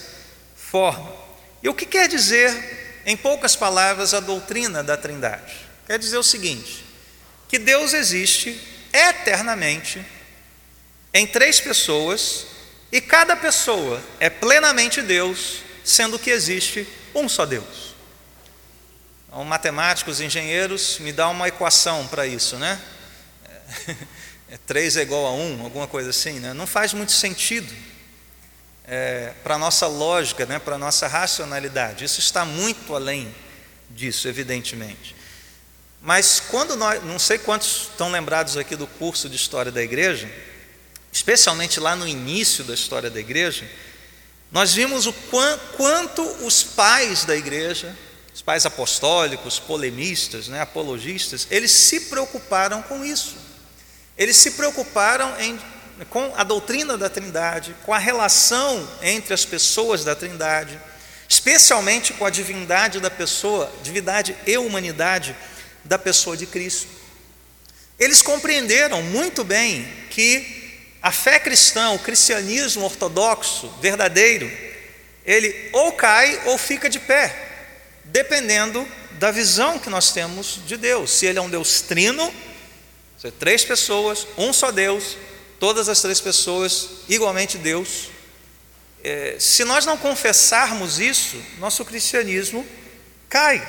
forma. 0.57 1.15
E 1.63 1.69
o 1.69 1.75
que 1.75 1.85
quer 1.85 2.09
dizer, 2.09 2.82
em 3.05 3.17
poucas 3.17 3.57
palavras, 3.57 4.15
a 4.15 4.21
doutrina 4.21 4.83
da 4.83 4.97
Trindade? 4.97 5.55
Quer 5.87 5.99
dizer 5.99 6.19
o 6.19 6.23
seguinte: 6.23 6.85
que 7.49 7.59
Deus 7.59 7.93
existe 7.93 8.61
eternamente 8.93 10.05
em 11.13 11.27
três 11.27 11.61
pessoas 11.61 12.47
e 12.91 13.01
cada 13.01 13.37
pessoa 13.37 14.03
é 14.21 14.31
plenamente 14.31 15.03
Deus, 15.03 15.63
sendo 15.85 16.19
que 16.19 16.31
existe 16.31 16.87
um 17.15 17.29
só 17.29 17.45
Deus. 17.45 17.95
Então, 19.29 19.45
matemáticos, 19.45 20.21
engenheiros, 20.21 20.99
me 20.99 21.13
dá 21.13 21.29
uma 21.29 21.49
equação 21.49 22.07
para 22.07 22.27
isso, 22.27 22.57
né? 22.57 22.81
É, 24.53 24.59
3 24.67 24.99
é 24.99 25.01
igual 25.01 25.25
a 25.25 25.33
1, 25.33 25.63
alguma 25.63 25.87
coisa 25.87 26.11
assim, 26.11 26.39
né? 26.39 26.53
Não 26.53 26.67
faz 26.67 26.93
muito 26.93 27.11
sentido 27.11 27.75
é, 28.85 29.33
para 29.43 29.55
a 29.55 29.59
nossa 29.59 29.87
lógica, 29.87 30.47
né? 30.47 30.59
para 30.59 30.77
a 30.77 30.79
nossa 30.79 31.07
racionalidade. 31.07 32.05
Isso 32.05 32.21
está 32.21 32.45
muito 32.45 32.95
além 32.95 33.35
disso, 33.91 34.29
evidentemente. 34.29 35.15
Mas 36.01 36.41
quando 36.41 36.77
nós, 36.77 37.03
não 37.05 37.19
sei 37.19 37.39
quantos 37.39 37.89
estão 37.91 38.11
lembrados 38.11 38.57
aqui 38.57 38.75
do 38.75 38.87
curso 38.87 39.29
de 39.29 39.37
História 39.37 39.71
da 39.71 39.83
Igreja, 39.83 40.29
especialmente 41.13 41.79
lá 41.79 41.95
no 41.95 42.09
início 42.09 42.65
da 42.65 42.73
história 42.73 43.11
da 43.11 43.21
igreja, 43.21 43.69
nós 44.51 44.73
vimos 44.73 45.07
o 45.07 45.13
quanto 45.77 46.23
os 46.45 46.63
pais 46.63 47.25
da 47.25 47.37
igreja, 47.37 47.95
os 48.35 48.41
pais 48.43 48.65
apostólicos, 48.65 49.59
polemistas, 49.59 50.49
né, 50.49 50.61
apologistas, 50.61 51.47
eles 51.51 51.71
se 51.71 52.01
preocuparam 52.01 52.83
com 52.83 53.05
isso. 53.05 53.37
Eles 54.17 54.37
se 54.37 54.53
preocuparam 54.53 55.39
em, 55.39 55.59
com 56.11 56.33
a 56.37 56.45
doutrina 56.45 56.97
da 56.97 57.09
Trindade, 57.09 57.75
com 57.85 57.93
a 57.93 57.99
relação 57.99 58.89
entre 59.03 59.35
as 59.35 59.45
pessoas 59.45 60.05
da 60.05 60.15
Trindade, 60.15 60.79
especialmente 61.29 62.13
com 62.13 62.27
a 62.27 62.31
divindade 62.31 63.01
da 63.01 63.11
pessoa, 63.11 63.73
divindade 63.83 64.37
e 64.47 64.57
humanidade 64.59 65.35
da 65.85 65.99
pessoa 65.99 66.37
de 66.37 66.47
Cristo. 66.47 66.89
Eles 67.99 68.23
compreenderam 68.23 69.03
muito 69.03 69.45
bem 69.45 69.87
que 70.11 70.61
a 71.01 71.11
fé 71.11 71.39
cristã, 71.39 71.91
o 71.91 71.99
cristianismo 71.99 72.85
ortodoxo, 72.85 73.69
verdadeiro, 73.81 74.51
ele 75.25 75.71
ou 75.73 75.93
cai 75.93 76.41
ou 76.47 76.59
fica 76.59 76.89
de 76.89 76.99
pé, 76.99 77.35
dependendo 78.05 78.87
da 79.13 79.31
visão 79.31 79.79
que 79.79 79.91
nós 79.91 80.13
temos 80.13 80.61
de 80.67 80.77
Deus. 80.77 81.11
Se 81.11 81.27
ele 81.27 81.39
é 81.39 81.43
um 81.43 81.51
Deus 81.51 81.81
trino, 81.81 82.33
se 83.19 83.31
três 83.31 83.65
pessoas, 83.65 84.27
um 84.37 84.53
só 84.53 84.71
Deus, 84.71 85.17
todas 85.63 85.89
as 85.89 86.03
três 86.03 86.21
pessoas 86.21 86.89
igualmente 87.09 87.57
Deus. 87.57 88.09
É, 89.05 89.37
se 89.39 89.63
nós 89.63 89.87
não 89.87 89.97
confessarmos 89.97 90.99
isso, 90.99 91.41
nosso 91.61 91.85
cristianismo 91.85 92.67
cai, 93.29 93.65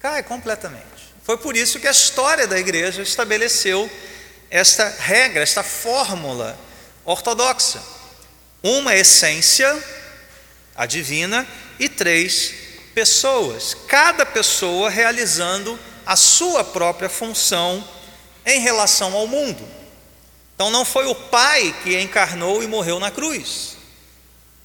cai 0.00 0.24
completamente. 0.24 1.14
Foi 1.22 1.38
por 1.38 1.56
isso 1.56 1.78
que 1.78 1.86
a 1.86 1.92
história 1.92 2.48
da 2.48 2.58
igreja 2.58 3.00
estabeleceu 3.00 3.88
esta 4.50 4.88
regra, 4.88 5.40
esta 5.40 5.62
fórmula 5.62 6.58
ortodoxa. 7.04 7.80
Uma 8.60 8.96
essência, 8.96 9.72
a 10.74 10.84
divina, 10.84 11.46
e 11.78 11.88
três 11.88 12.52
pessoas, 12.92 13.72
cada 13.86 14.26
pessoa 14.26 14.90
realizando 14.90 15.78
a 16.04 16.16
sua 16.16 16.64
própria 16.64 17.08
função 17.08 17.88
em 18.44 18.58
relação 18.58 19.14
ao 19.14 19.28
mundo. 19.28 19.81
Então 20.62 20.70
não 20.70 20.84
foi 20.84 21.06
o 21.06 21.14
Pai 21.16 21.74
que 21.82 22.00
encarnou 22.00 22.62
e 22.62 22.68
morreu 22.68 23.00
na 23.00 23.10
cruz. 23.10 23.76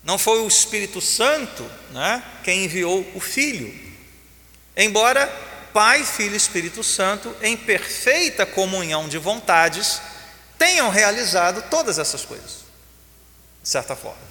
Não 0.04 0.20
foi 0.20 0.42
o 0.42 0.48
Espírito 0.48 1.02
Santo 1.02 1.68
né, 1.90 2.22
quem 2.44 2.66
enviou 2.66 3.04
o 3.16 3.20
Filho. 3.20 3.74
Embora 4.76 5.26
Pai, 5.74 6.04
Filho 6.04 6.36
e 6.36 6.38
Espírito 6.38 6.84
Santo, 6.84 7.36
em 7.42 7.58
perfeita 7.58 8.46
comunhão 8.46 9.10
de 9.10 9.18
vontades, 9.18 10.00
tenham 10.56 10.92
realizado 10.92 11.64
todas 11.68 11.98
essas 11.98 12.24
coisas, 12.24 12.58
de 13.64 13.68
certa 13.68 13.96
forma. 13.96 14.22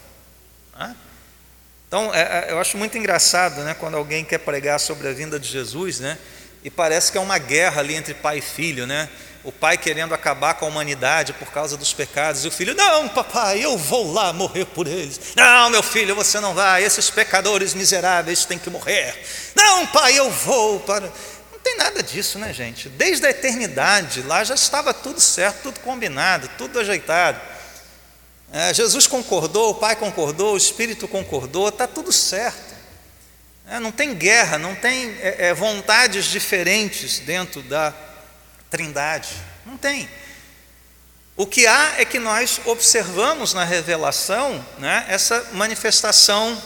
Então, 1.89 2.15
é, 2.15 2.21
é, 2.21 2.53
eu 2.53 2.61
acho 2.61 2.79
muito 2.79 2.97
engraçado 2.97 3.63
né, 3.63 3.75
quando 3.75 3.97
alguém 3.97 4.25
quer 4.25 4.39
pregar 4.39 4.79
sobre 4.79 5.09
a 5.09 5.13
vinda 5.13 5.37
de 5.37 5.49
Jesus, 5.49 5.99
né, 5.99 6.17
e 6.63 6.71
parece 6.71 7.11
que 7.11 7.19
é 7.19 7.21
uma 7.21 7.39
guerra 7.39 7.81
ali 7.81 7.97
entre 7.97 8.15
pai 8.15 8.39
e 8.39 8.41
filho, 8.41 8.87
né? 8.87 9.09
O 9.47 9.53
pai 9.53 9.79
querendo 9.79 10.13
acabar 10.13 10.55
com 10.55 10.67
a 10.67 10.69
humanidade 10.69 11.33
por 11.33 11.53
causa 11.53 11.77
dos 11.77 11.93
pecados, 11.95 12.45
e 12.45 12.49
o 12.49 12.51
filho, 12.51 12.75
não, 12.75 13.09
papai, 13.09 13.65
eu 13.65 13.79
vou 13.79 14.13
lá 14.13 14.33
morrer 14.33 14.65
por 14.67 14.87
eles. 14.87 15.21
Não, 15.37 15.71
meu 15.71 15.83
filho, 15.83 16.15
você 16.15 16.41
não 16.41 16.53
vai, 16.53 16.83
esses 16.83 17.09
pecadores 17.09 17.73
miseráveis 17.73 18.45
têm 18.45 18.59
que 18.59 18.69
morrer. 18.69 19.15
Não, 19.55 19.87
pai, 19.87 20.19
eu 20.19 20.31
vou 20.31 20.81
para 20.81 21.11
tem 21.67 21.77
nada 21.77 22.01
disso, 22.01 22.39
né, 22.39 22.53
gente? 22.53 22.89
Desde 22.89 23.27
a 23.27 23.31
eternidade, 23.31 24.23
lá 24.23 24.45
já 24.45 24.55
estava 24.55 24.95
tudo 24.95 25.21
certo, 25.21 25.63
tudo 25.65 25.81
combinado, 25.81 26.49
tudo 26.57 26.79
ajeitado. 26.79 27.41
É, 28.53 28.73
Jesus 28.73 29.09
concordou, 29.09 29.71
o 29.71 29.75
Pai 29.75 29.97
concordou, 29.97 30.55
o 30.55 30.57
Espírito 30.57 31.09
concordou, 31.09 31.69
está 31.69 31.89
tudo 31.89 32.13
certo. 32.13 32.77
É, 33.69 33.81
não 33.81 33.91
tem 33.91 34.15
guerra, 34.15 34.59
não 34.59 34.77
tem 34.77 35.17
é, 35.21 35.49
é, 35.49 35.55
vontades 35.55 36.27
diferentes 36.27 37.19
dentro 37.19 37.61
da 37.63 37.93
Trindade. 38.71 39.29
Não 39.65 39.77
tem. 39.77 40.09
O 41.37 41.47
que 41.47 41.67
há 41.67 41.95
é 41.99 42.05
que 42.05 42.19
nós 42.19 42.61
observamos 42.65 43.53
na 43.53 43.63
revelação 43.63 44.65
né, 44.79 45.05
essa 45.09 45.51
manifestação 45.53 46.61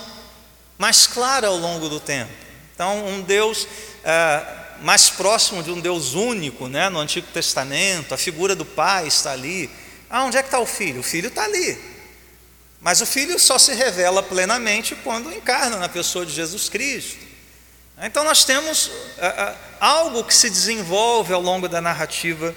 mais 0.79 1.07
clara 1.07 1.49
ao 1.49 1.57
longo 1.57 1.89
do 1.89 1.99
tempo. 1.99 2.31
Então, 2.73 3.05
um 3.07 3.21
Deus 3.21 3.67
ah, 4.05 4.61
mais 4.81 5.11
próximo 5.11 5.63
de 5.63 5.71
um 5.71 5.81
Deus 5.81 6.15
único, 6.15 6.69
né, 6.69 6.89
no 6.89 7.01
Antigo 7.01 7.27
Testamento, 7.33 8.15
a 8.15 8.17
figura 8.17 8.55
do 8.55 8.65
Pai 8.65 9.09
está 9.09 9.33
ali. 9.33 9.69
Ah, 10.09 10.25
onde 10.25 10.37
é 10.37 10.43
que 10.43 10.49
está 10.49 10.61
o 10.61 10.67
Filho? 10.67 11.01
O 11.01 11.05
Filho 11.05 11.29
está 11.29 11.45
ali. 11.45 11.79
Mas 12.81 13.01
o 13.01 13.07
Filho 13.07 13.39
só 13.39 13.59
se 13.59 13.75
revela 13.75 14.23
plenamente 14.23 14.95
quando 14.95 15.33
encarna 15.33 15.77
na 15.77 15.89
pessoa 15.89 16.25
de 16.25 16.33
Jesus 16.33 16.69
Cristo. 16.69 17.30
Então 18.03 18.25
nós 18.25 18.45
temos 18.45 18.91
algo 19.79 20.25
que 20.25 20.35
se 20.35 20.49
desenvolve 20.49 21.33
ao 21.33 21.41
longo 21.41 21.69
da 21.69 21.81
narrativa 21.81 22.55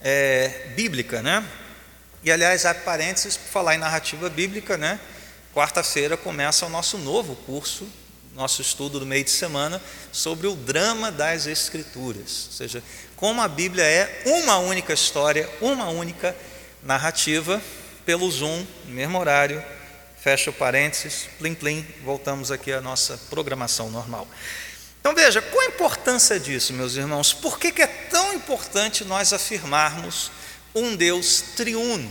é, 0.00 0.72
bíblica, 0.74 1.22
né? 1.22 1.44
E 2.22 2.32
aliás, 2.32 2.66
há 2.66 2.74
parênteses 2.74 3.36
por 3.36 3.48
falar 3.48 3.74
em 3.74 3.78
narrativa 3.78 4.28
bíblica, 4.28 4.76
né? 4.76 4.98
Quarta-feira 5.54 6.16
começa 6.16 6.66
o 6.66 6.68
nosso 6.68 6.98
novo 6.98 7.36
curso 7.36 7.86
nosso 8.34 8.60
estudo 8.60 8.98
do 8.98 9.06
meio 9.06 9.24
de 9.24 9.30
semana 9.30 9.80
sobre 10.10 10.46
o 10.46 10.56
drama 10.56 11.10
das 11.10 11.46
Escrituras, 11.46 12.46
ou 12.46 12.52
seja, 12.52 12.82
como 13.16 13.40
a 13.40 13.48
Bíblia 13.48 13.84
é 13.84 14.22
uma 14.26 14.58
única 14.58 14.92
história, 14.92 15.48
uma 15.60 15.88
única 15.88 16.36
narrativa, 16.82 17.62
pelo 18.04 18.30
Zoom, 18.30 18.66
no 18.86 18.94
mesmo 18.94 19.18
horário, 19.18 19.64
fecha 20.20 20.50
o 20.50 20.52
parênteses, 20.52 21.28
plim 21.38 21.54
plim, 21.54 21.86
voltamos 22.02 22.50
aqui 22.50 22.72
à 22.72 22.80
nossa 22.80 23.16
programação 23.30 23.88
normal. 23.90 24.26
Então 25.06 25.14
veja, 25.14 25.42
qual 25.42 25.60
a 25.60 25.66
importância 25.66 26.40
disso, 26.40 26.72
meus 26.72 26.96
irmãos? 26.96 27.34
Por 27.34 27.58
que, 27.58 27.70
que 27.70 27.82
é 27.82 27.86
tão 27.86 28.32
importante 28.32 29.04
nós 29.04 29.34
afirmarmos 29.34 30.30
um 30.74 30.96
Deus 30.96 31.44
triuno? 31.54 32.10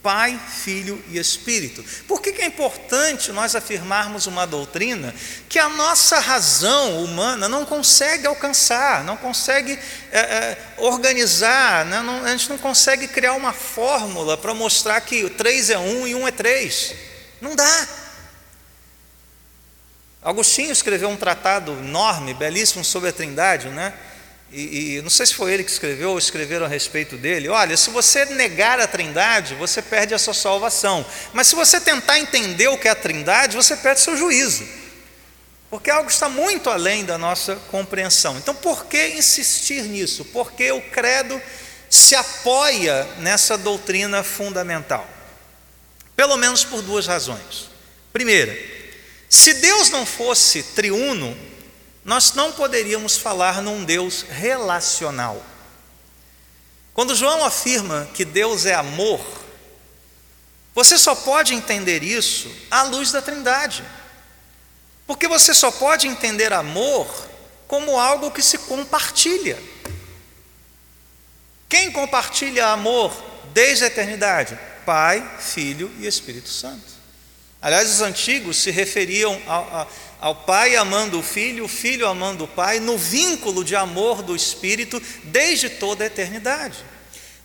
Pai, 0.00 0.40
Filho 0.62 1.02
e 1.08 1.18
Espírito. 1.18 1.84
Por 2.06 2.22
que, 2.22 2.30
que 2.30 2.40
é 2.40 2.46
importante 2.46 3.32
nós 3.32 3.56
afirmarmos 3.56 4.28
uma 4.28 4.46
doutrina 4.46 5.12
que 5.48 5.58
a 5.58 5.68
nossa 5.68 6.20
razão 6.20 7.02
humana 7.02 7.48
não 7.48 7.66
consegue 7.66 8.24
alcançar, 8.24 9.02
não 9.02 9.16
consegue 9.16 9.76
é, 10.12 10.20
é, 10.20 10.58
organizar, 10.76 11.84
né? 11.86 12.00
não, 12.02 12.24
a 12.24 12.30
gente 12.30 12.50
não 12.50 12.58
consegue 12.58 13.08
criar 13.08 13.32
uma 13.32 13.52
fórmula 13.52 14.36
para 14.36 14.54
mostrar 14.54 15.00
que 15.00 15.28
três 15.30 15.70
é 15.70 15.78
um 15.78 16.06
e 16.06 16.14
um 16.14 16.28
é 16.28 16.30
três? 16.30 16.94
Não 17.40 17.56
dá. 17.56 17.88
Agostinho 20.22 20.72
escreveu 20.72 21.08
um 21.08 21.16
tratado 21.16 21.72
enorme, 21.72 22.34
belíssimo 22.34 22.84
sobre 22.84 23.10
a 23.10 23.12
Trindade, 23.12 23.68
né? 23.68 23.94
E, 24.50 24.96
e, 24.96 25.02
não 25.02 25.10
sei 25.10 25.26
se 25.26 25.34
foi 25.34 25.52
ele 25.52 25.62
que 25.62 25.70
escreveu 25.70 26.10
ou 26.10 26.18
escreveram 26.18 26.64
a 26.64 26.68
respeito 26.68 27.16
dele. 27.16 27.48
Olha, 27.48 27.76
se 27.76 27.90
você 27.90 28.24
negar 28.24 28.80
a 28.80 28.86
Trindade, 28.86 29.54
você 29.54 29.82
perde 29.82 30.14
a 30.14 30.18
sua 30.18 30.32
salvação. 30.32 31.04
Mas 31.34 31.48
se 31.48 31.54
você 31.54 31.78
tentar 31.80 32.18
entender 32.18 32.66
o 32.68 32.78
que 32.78 32.88
é 32.88 32.90
a 32.90 32.94
Trindade, 32.94 33.56
você 33.56 33.76
perde 33.76 34.00
seu 34.00 34.16
juízo. 34.16 34.66
Porque 35.70 35.90
algo 35.90 36.08
está 36.08 36.30
muito 36.30 36.70
além 36.70 37.04
da 37.04 37.18
nossa 37.18 37.56
compreensão. 37.70 38.38
Então, 38.38 38.54
por 38.54 38.86
que 38.86 39.08
insistir 39.08 39.82
nisso? 39.82 40.24
Porque 40.26 40.72
o 40.72 40.80
credo 40.80 41.40
se 41.90 42.14
apoia 42.14 43.06
nessa 43.18 43.58
doutrina 43.58 44.22
fundamental. 44.22 45.06
Pelo 46.16 46.38
menos 46.38 46.64
por 46.64 46.80
duas 46.80 47.06
razões. 47.06 47.68
Primeira, 48.14 48.77
se 49.28 49.54
Deus 49.54 49.90
não 49.90 50.06
fosse 50.06 50.62
triuno, 50.62 51.36
nós 52.04 52.32
não 52.32 52.52
poderíamos 52.52 53.18
falar 53.18 53.60
num 53.60 53.84
Deus 53.84 54.24
relacional. 54.28 55.44
Quando 56.94 57.14
João 57.14 57.44
afirma 57.44 58.08
que 58.14 58.24
Deus 58.24 58.64
é 58.64 58.74
amor, 58.74 59.20
você 60.74 60.98
só 60.98 61.14
pode 61.14 61.54
entender 61.54 62.02
isso 62.02 62.50
à 62.70 62.82
luz 62.84 63.12
da 63.12 63.20
Trindade. 63.20 63.84
Porque 65.06 65.28
você 65.28 65.54
só 65.54 65.70
pode 65.70 66.06
entender 66.06 66.52
amor 66.52 67.06
como 67.66 67.98
algo 67.98 68.30
que 68.30 68.42
se 68.42 68.58
compartilha. 68.58 69.58
Quem 71.68 71.92
compartilha 71.92 72.68
amor 72.68 73.12
desde 73.52 73.84
a 73.84 73.86
eternidade? 73.88 74.58
Pai, 74.86 75.36
Filho 75.38 75.90
e 75.98 76.06
Espírito 76.06 76.48
Santo. 76.48 76.97
Aliás, 77.60 77.90
os 77.90 78.00
antigos 78.00 78.56
se 78.58 78.70
referiam 78.70 79.40
a, 79.46 79.82
a 79.82 79.86
ao 80.20 80.34
Pai 80.34 80.74
amando 80.74 81.18
o 81.18 81.22
Filho, 81.22 81.64
o 81.64 81.68
Filho 81.68 82.06
amando 82.06 82.44
o 82.44 82.48
Pai, 82.48 82.80
no 82.80 82.98
vínculo 82.98 83.64
de 83.64 83.76
amor 83.76 84.22
do 84.22 84.34
Espírito 84.34 85.00
desde 85.24 85.68
toda 85.68 86.04
a 86.04 86.06
eternidade. 86.08 86.84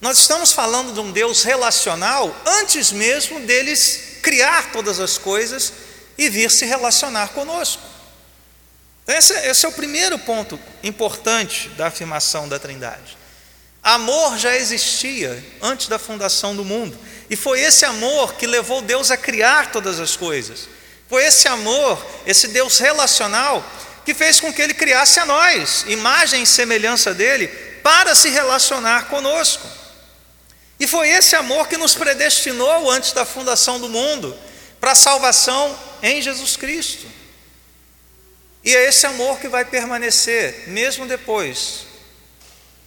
Nós 0.02 0.18
estamos 0.18 0.52
falando 0.52 0.94
de 0.94 1.00
um 1.00 1.12
Deus 1.12 1.44
relacional 1.44 2.36
antes 2.46 2.92
mesmo 2.92 3.40
deles 3.42 4.18
criar 4.22 4.72
todas 4.72 5.00
as 5.00 5.18
coisas 5.18 5.72
e 6.18 6.30
vir 6.30 6.50
se 6.50 6.66
relacionar 6.66 7.30
conosco. 7.30 7.82
Esse, 9.08 9.34
esse 9.34 9.66
é 9.66 9.70
o 9.70 9.74
primeiro 9.74 10.18
ponto 10.20 10.60
importante 10.82 11.70
da 11.70 11.88
afirmação 11.88 12.48
da 12.50 12.58
Trindade. 12.58 13.18
Amor 13.84 14.38
já 14.38 14.56
existia 14.56 15.44
antes 15.62 15.90
da 15.90 16.00
fundação 16.00 16.56
do 16.56 16.64
mundo, 16.64 16.98
e 17.30 17.36
foi 17.36 17.60
esse 17.60 17.84
amor 17.84 18.36
que 18.36 18.48
levou 18.48 18.82
Deus 18.82 19.12
a 19.12 19.18
criar 19.18 19.74
todas 19.74 20.00
as 20.00 20.16
coisas. 20.16 20.70
Foi 21.10 21.26
esse 21.26 21.50
amor, 21.50 22.04
esse 22.26 22.48
Deus 22.48 22.80
relacional, 22.80 23.62
que 24.06 24.14
fez 24.14 24.40
com 24.40 24.54
que 24.54 24.62
ele 24.62 24.74
criasse 24.74 25.20
a 25.20 25.26
nós, 25.26 25.84
imagem 25.88 26.44
e 26.44 26.48
semelhança 26.48 27.14
dele, 27.14 27.50
para 27.84 28.16
se 28.16 28.30
relacionar 28.30 29.10
conosco. 29.10 29.68
E 30.80 30.88
foi 30.88 31.10
esse 31.10 31.36
amor 31.36 31.68
que 31.68 31.76
nos 31.76 31.94
predestinou 31.94 32.90
antes 32.90 33.12
da 33.12 33.26
fundação 33.26 33.82
do 33.82 33.90
mundo 33.90 34.34
para 34.80 34.94
a 34.94 34.96
salvação 34.96 35.78
em 36.02 36.22
Jesus 36.22 36.56
Cristo. 36.56 37.06
E 38.64 38.74
é 38.74 38.88
esse 38.88 39.06
amor 39.06 39.40
que 39.40 39.50
vai 39.50 39.66
permanecer 39.66 40.70
mesmo 40.70 41.06
depois 41.06 41.93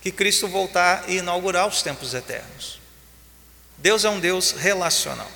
que 0.07 0.13
Cristo 0.13 0.47
voltar 0.47 1.03
e 1.09 1.17
inaugurar 1.17 1.67
os 1.67 1.83
tempos 1.83 2.15
eternos. 2.15 2.81
Deus 3.77 4.05
é 4.05 4.09
um 4.09 4.21
Deus 4.21 4.53
relacional. 4.53 5.29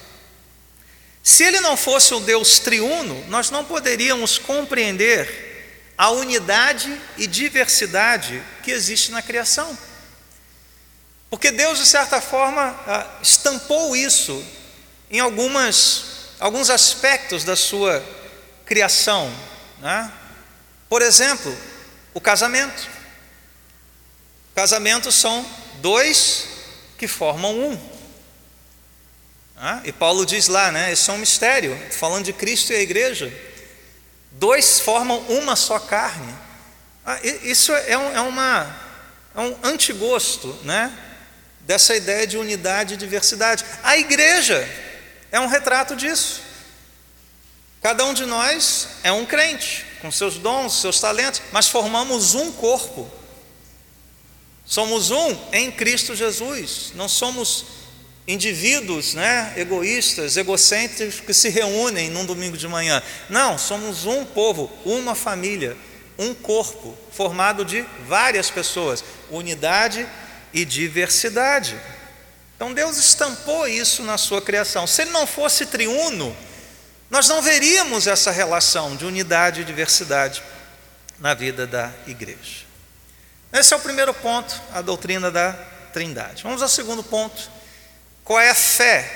Se 1.25 1.43
ele 1.43 1.59
não 1.59 1.77
fosse 1.77 2.15
o 2.15 2.21
Deus 2.21 2.61
triuno, 2.61 3.27
nós 3.27 3.51
não 3.51 3.65
poderíamos 3.65 4.39
compreender 4.39 5.93
a 5.99 6.11
unidade 6.11 6.97
e 7.19 7.27
diversidade 7.27 8.41
que 8.63 8.71
existe 8.71 9.11
na 9.11 9.21
criação. 9.21 9.77
Porque 11.29 11.51
Deus, 11.51 11.81
de 11.81 11.87
certa 11.87 12.21
forma, 12.21 12.81
ah, 12.87 13.19
estampou 13.21 13.97
isso 13.97 14.41
em 15.11 15.19
algumas, 15.19 16.05
alguns 16.39 16.71
aspectos 16.71 17.43
da 17.43 17.57
sua 17.57 18.05
criação. 18.65 19.35
Né? 19.81 20.13
Por 20.89 21.03
exemplo, 21.03 21.53
o 22.15 22.21
casamento. 22.21 23.00
Casamentos 24.55 25.15
são 25.15 25.45
dois 25.81 26.49
que 26.99 27.09
formam 27.09 27.59
um. 27.59 27.91
Ah, 29.57 29.81
e 29.85 29.93
Paulo 29.93 30.25
diz 30.25 30.49
lá, 30.49 30.73
né? 30.73 30.93
Isso 30.93 31.11
é 31.11 31.15
um 31.15 31.19
mistério, 31.19 31.79
falando 31.93 32.25
de 32.25 32.33
Cristo 32.33 32.73
e 32.73 32.77
a 32.77 32.81
igreja. 32.81 33.33
Dois 34.33 34.81
formam 34.81 35.19
uma 35.29 35.55
só 35.55 35.79
carne. 35.79 36.35
Ah, 37.05 37.19
isso 37.23 37.73
é, 37.73 37.97
um, 37.97 38.17
é, 38.17 38.21
uma, 38.21 38.77
é 39.35 39.41
um 39.41 39.57
antigosto, 39.63 40.59
né? 40.63 40.93
Dessa 41.61 41.95
ideia 41.95 42.27
de 42.27 42.39
unidade 42.39 42.95
e 42.95 42.97
diversidade. 42.97 43.65
A 43.83 43.97
igreja 43.99 44.67
é 45.31 45.39
um 45.39 45.47
retrato 45.47 45.95
disso. 45.95 46.41
Cada 47.83 48.05
um 48.05 48.13
de 48.13 48.27
nós 48.27 48.89
é 49.03 49.13
um 49.13 49.25
crente, 49.25 49.87
com 50.03 50.11
seus 50.11 50.37
dons, 50.37 50.81
seus 50.81 51.01
talentos, 51.01 51.41
mas 51.53 51.69
formamos 51.69 52.35
um 52.35 52.53
corpo. 52.53 53.11
Somos 54.71 55.11
um 55.11 55.37
em 55.53 55.69
Cristo 55.69 56.15
Jesus. 56.15 56.93
Não 56.95 57.09
somos 57.09 57.65
indivíduos 58.25 59.15
né, 59.15 59.53
egoístas, 59.57 60.37
egocêntricos 60.37 61.19
que 61.19 61.35
se 61.35 61.49
reúnem 61.49 62.09
num 62.09 62.25
domingo 62.25 62.57
de 62.57 62.69
manhã. 62.69 63.03
Não, 63.29 63.59
somos 63.59 64.07
um 64.07 64.25
povo, 64.25 64.71
uma 64.85 65.17
família, 65.17 65.77
um 66.17 66.33
corpo 66.33 66.97
formado 67.11 67.65
de 67.65 67.85
várias 68.07 68.49
pessoas, 68.49 69.03
unidade 69.29 70.07
e 70.55 70.65
diversidade. 70.65 71.77
Então 72.55 72.73
Deus 72.73 72.97
estampou 72.97 73.67
isso 73.67 74.05
na 74.05 74.17
sua 74.17 74.41
criação. 74.41 74.87
Se 74.87 75.03
ele 75.03 75.11
não 75.11 75.27
fosse 75.27 75.67
triuno, 75.67 76.37
nós 77.11 77.29
não 77.29 77.43
veríamos 77.43 78.07
essa 78.07 78.31
relação 78.31 78.95
de 78.95 79.05
unidade 79.05 79.63
e 79.63 79.65
diversidade 79.65 80.41
na 81.19 81.35
vida 81.35 81.67
da 81.67 81.93
igreja. 82.07 82.70
Esse 83.53 83.75
é 83.75 83.77
o 83.77 83.81
primeiro 83.81 84.15
ponto, 84.15 84.55
a 84.73 84.81
doutrina 84.81 85.31
da 85.31 85.53
Trindade. 85.93 86.43
Vamos 86.45 86.63
ao 86.63 86.69
segundo 86.69 87.03
ponto 87.03 87.51
qual 88.31 88.39
é 88.39 88.49
a 88.49 88.55
fé 88.55 89.11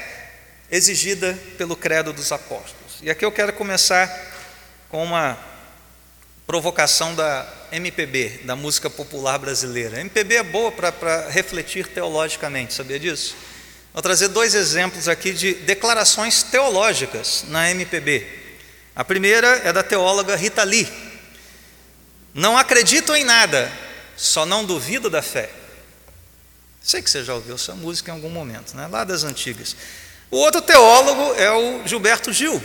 exigida 0.68 1.38
pelo 1.56 1.76
credo 1.76 2.12
dos 2.12 2.32
apóstolos? 2.32 2.98
E 3.00 3.08
aqui 3.08 3.24
eu 3.24 3.30
quero 3.30 3.52
começar 3.52 4.10
com 4.88 5.04
uma 5.04 5.38
provocação 6.48 7.14
da 7.14 7.46
MPB, 7.70 8.40
da 8.42 8.56
música 8.56 8.90
popular 8.90 9.38
brasileira. 9.38 9.98
A 9.98 10.00
MPB 10.00 10.34
é 10.34 10.42
boa 10.42 10.72
para 10.72 11.28
refletir 11.28 11.86
teologicamente, 11.86 12.74
sabia 12.74 12.98
disso? 12.98 13.36
Vou 13.92 14.02
trazer 14.02 14.26
dois 14.26 14.52
exemplos 14.52 15.06
aqui 15.06 15.32
de 15.32 15.54
declarações 15.54 16.42
teológicas 16.42 17.44
na 17.46 17.70
MPB. 17.70 18.26
A 18.96 19.04
primeira 19.04 19.46
é 19.64 19.72
da 19.72 19.84
teóloga 19.84 20.34
Rita 20.34 20.64
Lee. 20.64 20.88
Não 22.34 22.58
acredito 22.58 23.14
em 23.14 23.22
nada, 23.22 23.70
só 24.16 24.44
não 24.46 24.64
duvido 24.64 25.10
da 25.10 25.22
fé. 25.22 25.50
Sei 26.82 27.00
que 27.00 27.10
você 27.10 27.24
já 27.24 27.34
ouviu 27.34 27.54
essa 27.54 27.74
música 27.74 28.10
em 28.10 28.14
algum 28.14 28.28
momento, 28.28 28.76
né? 28.76 28.86
lá 28.86 29.04
das 29.04 29.24
antigas. 29.24 29.74
O 30.30 30.36
outro 30.36 30.60
teólogo 30.60 31.34
é 31.34 31.50
o 31.50 31.86
Gilberto 31.86 32.32
Gil. 32.32 32.62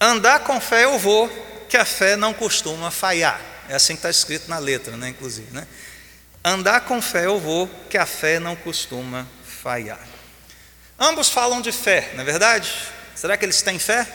Andar 0.00 0.40
com 0.40 0.60
fé 0.60 0.84
eu 0.84 0.98
vou, 0.98 1.28
que 1.68 1.76
a 1.76 1.84
fé 1.84 2.16
não 2.16 2.34
costuma 2.34 2.90
falhar. 2.90 3.40
É 3.68 3.74
assim 3.74 3.94
que 3.94 3.98
está 3.98 4.10
escrito 4.10 4.48
na 4.48 4.58
letra, 4.58 4.96
né, 4.96 5.10
inclusive. 5.10 5.50
Né? 5.52 5.66
Andar 6.44 6.80
com 6.82 7.00
fé 7.00 7.26
eu 7.26 7.38
vou, 7.38 7.68
que 7.88 7.96
a 7.96 8.06
fé 8.06 8.40
não 8.40 8.56
costuma 8.56 9.28
falhar. 9.62 10.00
Ambos 10.98 11.28
falam 11.28 11.60
de 11.60 11.70
fé, 11.70 12.10
não 12.14 12.22
é 12.22 12.24
verdade? 12.24 12.70
Será 13.14 13.36
que 13.36 13.44
eles 13.44 13.62
têm 13.62 13.78
fé? 13.78 14.06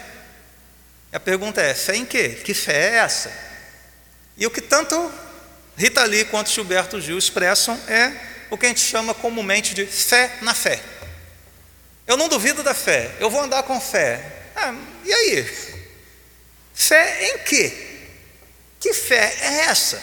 A 1.13 1.19
pergunta 1.19 1.61
é: 1.61 1.73
fé 1.73 1.95
em 1.95 2.05
quê? 2.05 2.29
Que 2.29 2.53
fé 2.53 2.73
é 2.73 2.95
essa? 2.97 3.31
E 4.35 4.45
o 4.45 4.51
que 4.51 4.61
tanto 4.61 5.11
Rita 5.77 6.03
Lee 6.05 6.25
quanto 6.25 6.49
Gilberto 6.49 7.01
Gil 7.01 7.17
expressam 7.17 7.79
é 7.87 8.11
o 8.49 8.57
que 8.57 8.65
a 8.65 8.69
gente 8.69 8.81
chama 8.81 9.13
comumente 9.13 9.73
de 9.73 9.85
fé 9.85 10.37
na 10.41 10.53
fé. 10.53 10.81
Eu 12.07 12.15
não 12.15 12.29
duvido 12.29 12.63
da 12.63 12.73
fé, 12.73 13.11
eu 13.19 13.29
vou 13.29 13.41
andar 13.41 13.63
com 13.63 13.79
fé. 13.81 14.23
Ah, 14.55 14.73
e 15.03 15.13
aí? 15.13 15.75
Fé 16.73 17.29
em 17.29 17.39
quê? 17.39 17.99
Que 18.79 18.93
fé 18.93 19.35
é 19.41 19.65
essa? 19.65 20.01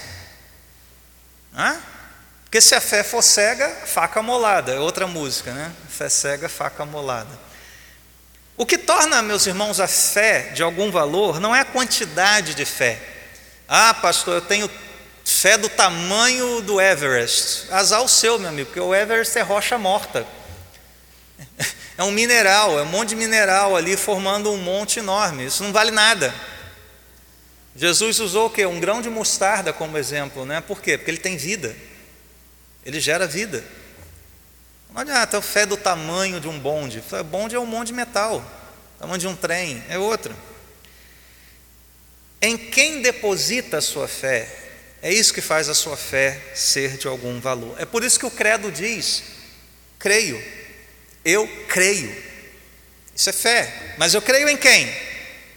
Porque 2.44 2.60
se 2.60 2.74
a 2.74 2.80
fé 2.80 3.02
for 3.02 3.22
cega, 3.22 3.68
faca 3.86 4.20
molada, 4.20 4.72
é 4.72 4.78
outra 4.78 5.06
música, 5.06 5.52
né? 5.52 5.72
Fé 5.88 6.08
cega, 6.08 6.48
faca 6.48 6.84
molada. 6.84 7.30
O 8.56 8.66
que 8.66 8.76
torna, 8.76 9.22
meus 9.22 9.46
irmãos, 9.46 9.80
a 9.80 9.88
fé 9.88 10.50
de 10.54 10.62
algum 10.62 10.90
valor 10.90 11.40
não 11.40 11.56
é 11.56 11.60
a 11.60 11.64
quantidade 11.64 12.54
de 12.54 12.64
fé. 12.64 13.00
Ah, 13.66 13.94
pastor, 13.94 14.34
eu 14.34 14.42
tenho 14.42 14.70
fé 15.24 15.56
do 15.56 15.68
tamanho 15.68 16.60
do 16.60 16.80
Everest. 16.80 17.66
Azar 17.70 18.02
o 18.02 18.08
seu, 18.08 18.38
meu 18.38 18.48
amigo, 18.48 18.66
porque 18.66 18.80
o 18.80 18.94
Everest 18.94 19.38
é 19.38 19.42
rocha 19.42 19.78
morta. 19.78 20.26
É 21.98 22.02
um 22.02 22.10
mineral, 22.10 22.78
é 22.78 22.82
um 22.82 22.86
monte 22.86 23.10
de 23.10 23.16
mineral 23.16 23.76
ali 23.76 23.98
formando 23.98 24.50
um 24.50 24.56
monte 24.56 24.98
enorme. 24.98 25.44
Isso 25.44 25.62
não 25.62 25.72
vale 25.74 25.90
nada. 25.90 26.34
Jesus 27.76 28.18
usou 28.18 28.46
o 28.46 28.50
quê? 28.50 28.64
Um 28.64 28.80
grão 28.80 29.02
de 29.02 29.10
mostarda 29.10 29.74
como 29.74 29.98
exemplo, 29.98 30.46
né? 30.46 30.62
Por 30.62 30.80
quê? 30.80 30.96
Porque 30.96 31.10
ele 31.10 31.18
tem 31.18 31.36
vida. 31.36 31.76
Ele 32.84 32.98
gera 32.98 33.26
vida. 33.26 33.62
Não 34.92 35.00
adianta 35.00 35.38
a 35.38 35.42
fé 35.42 35.64
do 35.64 35.76
tamanho 35.76 36.40
de 36.40 36.48
um 36.48 36.58
bonde. 36.58 37.02
Bonde 37.30 37.54
é 37.54 37.60
um 37.60 37.66
monte 37.66 37.88
de 37.88 37.94
metal. 37.94 38.44
Tamanho 38.98 39.18
de 39.18 39.26
um 39.26 39.36
trem 39.36 39.82
é 39.88 39.98
outro. 39.98 40.34
Em 42.40 42.58
quem 42.58 43.00
deposita 43.00 43.78
a 43.78 43.82
sua 43.82 44.06
fé, 44.08 44.48
é 45.02 45.12
isso 45.12 45.34
que 45.34 45.40
faz 45.40 45.68
a 45.68 45.74
sua 45.74 45.96
fé 45.96 46.40
ser 46.54 46.96
de 46.96 47.08
algum 47.08 47.40
valor. 47.40 47.74
É 47.80 47.84
por 47.84 48.04
isso 48.04 48.20
que 48.20 48.26
o 48.26 48.30
credo 48.30 48.70
diz: 48.70 49.24
creio, 49.98 50.40
eu 51.24 51.48
creio. 51.66 52.16
Isso 53.14 53.28
é 53.28 53.32
fé. 53.32 53.94
Mas 53.98 54.14
eu 54.14 54.22
creio 54.22 54.48
em 54.48 54.56
quem? 54.56 54.94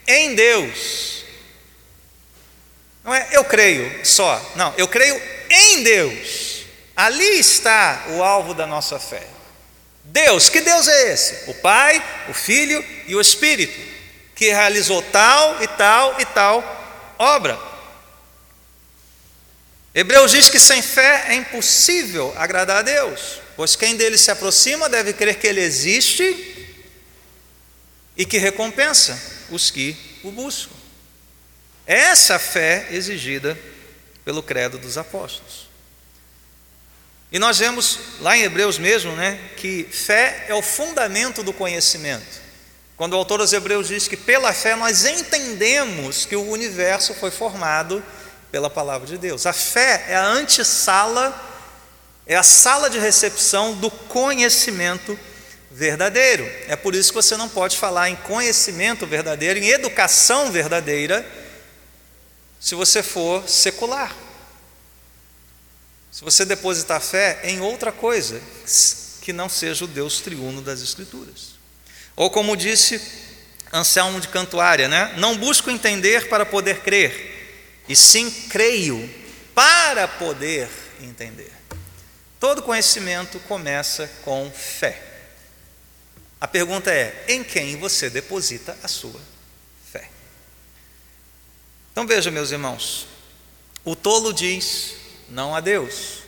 Em 0.08 0.34
Deus. 0.34 1.24
Não 3.04 3.14
é 3.14 3.30
eu 3.34 3.44
creio 3.46 4.04
só. 4.04 4.54
Não, 4.56 4.74
eu 4.78 4.88
creio 4.88 5.22
em 5.48 5.84
Deus. 5.84 6.66
Ali 6.96 7.40
está 7.40 8.06
o 8.10 8.24
alvo 8.24 8.56
da 8.56 8.66
nossa 8.66 9.00
fé. 9.00 9.28
Deus, 10.06 10.50
que 10.50 10.62
Deus 10.62 10.88
é 10.88 11.12
esse? 11.14 11.52
O 11.52 11.54
Pai, 11.54 12.04
o 12.30 12.34
Filho 12.34 12.84
e 13.06 13.16
o 13.16 13.22
Espírito, 13.22 13.80
que 14.34 14.50
realizou 14.50 15.04
tal 15.04 15.62
e 15.62 15.68
tal 15.68 16.20
e 16.20 16.26
tal 16.26 17.16
obra. 17.20 17.75
Hebreus 19.98 20.32
diz 20.32 20.50
que 20.50 20.60
sem 20.60 20.82
fé 20.82 21.28
é 21.30 21.36
impossível 21.36 22.34
agradar 22.36 22.80
a 22.80 22.82
Deus, 22.82 23.40
pois 23.56 23.78
quem 23.78 23.96
dele 23.96 24.18
se 24.18 24.30
aproxima 24.30 24.90
deve 24.90 25.14
crer 25.14 25.40
que 25.40 25.48
ele 25.48 25.62
existe 25.62 26.78
e 28.18 28.26
que 28.26 28.38
recompensa 28.38 29.18
os 29.50 29.72
que 29.72 29.96
o 30.22 30.32
buscam. 30.32 30.76
Essa 31.88 32.34
é 32.34 32.36
a 32.36 32.40
fé 32.40 32.88
exigida 32.92 33.58
pelo 34.26 34.44
credo 34.44 34.78
dos 34.78 34.98
apóstolos. 34.98 35.70
E 37.32 37.40
nós 37.40 37.58
vemos 37.60 38.00
lá 38.20 38.38
em 38.38 38.42
Hebreus 38.42 38.78
mesmo, 38.78 39.14
né, 39.14 39.40
que 39.56 39.88
fé 39.90 40.46
é 40.50 40.54
o 40.54 40.62
fundamento 40.62 41.42
do 41.42 41.54
conhecimento. 41.54 42.44
Quando 42.98 43.14
o 43.14 43.18
autor 43.18 43.40
dos 43.40 43.54
Hebreus 43.54 43.88
diz 43.88 44.10
que 44.10 44.18
pela 44.18 44.52
fé 44.52 44.76
nós 44.76 45.06
entendemos 45.06 46.26
que 46.26 46.36
o 46.36 46.50
universo 46.50 47.14
foi 47.14 47.32
formado 47.32 48.04
pela 48.52 48.70
palavra 48.70 49.08
de 49.08 49.18
Deus. 49.18 49.46
A 49.46 49.54
fé 49.54 50.06
é 50.10 50.16
a 50.16 50.26
antessala, 50.26 51.34
é 52.26 52.36
a 52.36 52.44
sala 52.44 52.90
de 52.90 53.00
recepção 53.00 53.74
do 53.74 53.90
conhecimento 53.90 55.18
verdadeiro. 55.72 56.46
É 56.68 56.76
por 56.76 56.96
isso 56.96 57.10
que 57.10 57.16
você 57.16 57.36
não 57.36 57.50
pode 57.50 57.78
falar 57.78 58.10
em 58.10 58.16
conhecimento 58.16 59.06
verdadeiro, 59.06 59.60
em 59.60 59.70
educação 59.70 60.52
verdadeira, 60.52 61.26
se 62.60 62.76
você 62.76 63.04
for 63.04 63.48
secular. 63.48 64.16
Se 66.12 66.24
você 66.24 66.46
depositar 66.46 67.02
fé 67.02 67.42
em 67.44 67.60
outra 67.60 67.92
coisa 67.92 68.42
que 69.22 69.34
não 69.34 69.50
seja 69.50 69.84
o 69.84 69.88
Deus 69.88 70.22
triuno 70.22 70.62
das 70.62 70.82
Escrituras. 70.82 71.56
Ou 72.16 72.30
como 72.30 72.56
disse 72.56 73.02
Anselmo 73.74 74.22
de 74.22 74.30
Cantuária, 74.30 74.88
né? 74.88 75.14
Não 75.18 75.36
busco 75.36 75.70
entender 75.70 76.30
para 76.30 76.46
poder 76.46 76.80
crer, 76.80 77.35
e 77.88 77.96
sim 77.96 78.30
creio 78.50 79.10
para 79.54 80.08
poder 80.08 80.70
entender. 81.02 81.52
Todo 82.40 82.62
conhecimento 82.62 83.40
começa 83.42 84.08
com 84.24 84.52
fé. 84.52 85.02
A 86.40 86.48
pergunta 86.48 86.92
é: 86.92 87.26
em 87.28 87.44
quem 87.44 87.78
você 87.78 88.10
deposita 88.10 88.78
a 88.84 88.88
sua 88.88 89.20
fé? 89.92 90.10
Então 91.92 92.06
veja, 92.06 92.30
meus 92.30 92.52
irmãos, 92.52 93.08
o 93.84 93.96
tolo 93.96 94.34
diz: 94.34 94.96
não 95.30 95.56
a 95.56 95.60
Deus. 95.60 96.24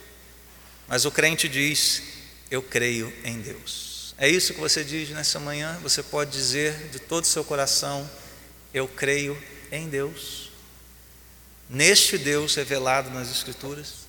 Mas 0.88 1.06
o 1.06 1.12
crente 1.12 1.48
diz: 1.50 2.02
Eu 2.50 2.62
creio 2.62 3.14
em 3.24 3.40
Deus. 3.40 4.16
É 4.18 4.28
isso 4.28 4.54
que 4.54 4.60
você 4.60 4.84
diz 4.84 5.10
nessa 5.10 5.40
manhã? 5.40 5.78
Você 5.84 6.02
pode 6.02 6.32
dizer 6.32 6.90
de 6.90 7.00
todo 7.00 7.24
o 7.24 7.28
seu 7.28 7.44
coração: 7.44 8.10
Eu 8.74 8.88
creio 8.88 9.38
em 9.72 9.88
Deus. 9.90 10.47
Neste 11.70 12.18
Deus 12.18 12.56
revelado 12.56 13.10
nas 13.10 13.30
Escrituras. 13.30 14.08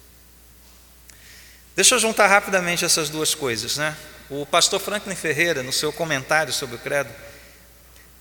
Deixa 1.75 1.95
eu 1.95 1.99
juntar 1.99 2.27
rapidamente 2.27 2.85
essas 2.85 3.09
duas 3.09 3.35
coisas, 3.35 3.77
né? 3.77 3.97
O 4.29 4.45
pastor 4.45 4.81
Franklin 4.81 5.15
Ferreira, 5.15 5.63
no 5.63 5.73
seu 5.73 5.93
comentário 5.93 6.53
sobre 6.53 6.77
o 6.77 6.79
credo, 6.79 7.09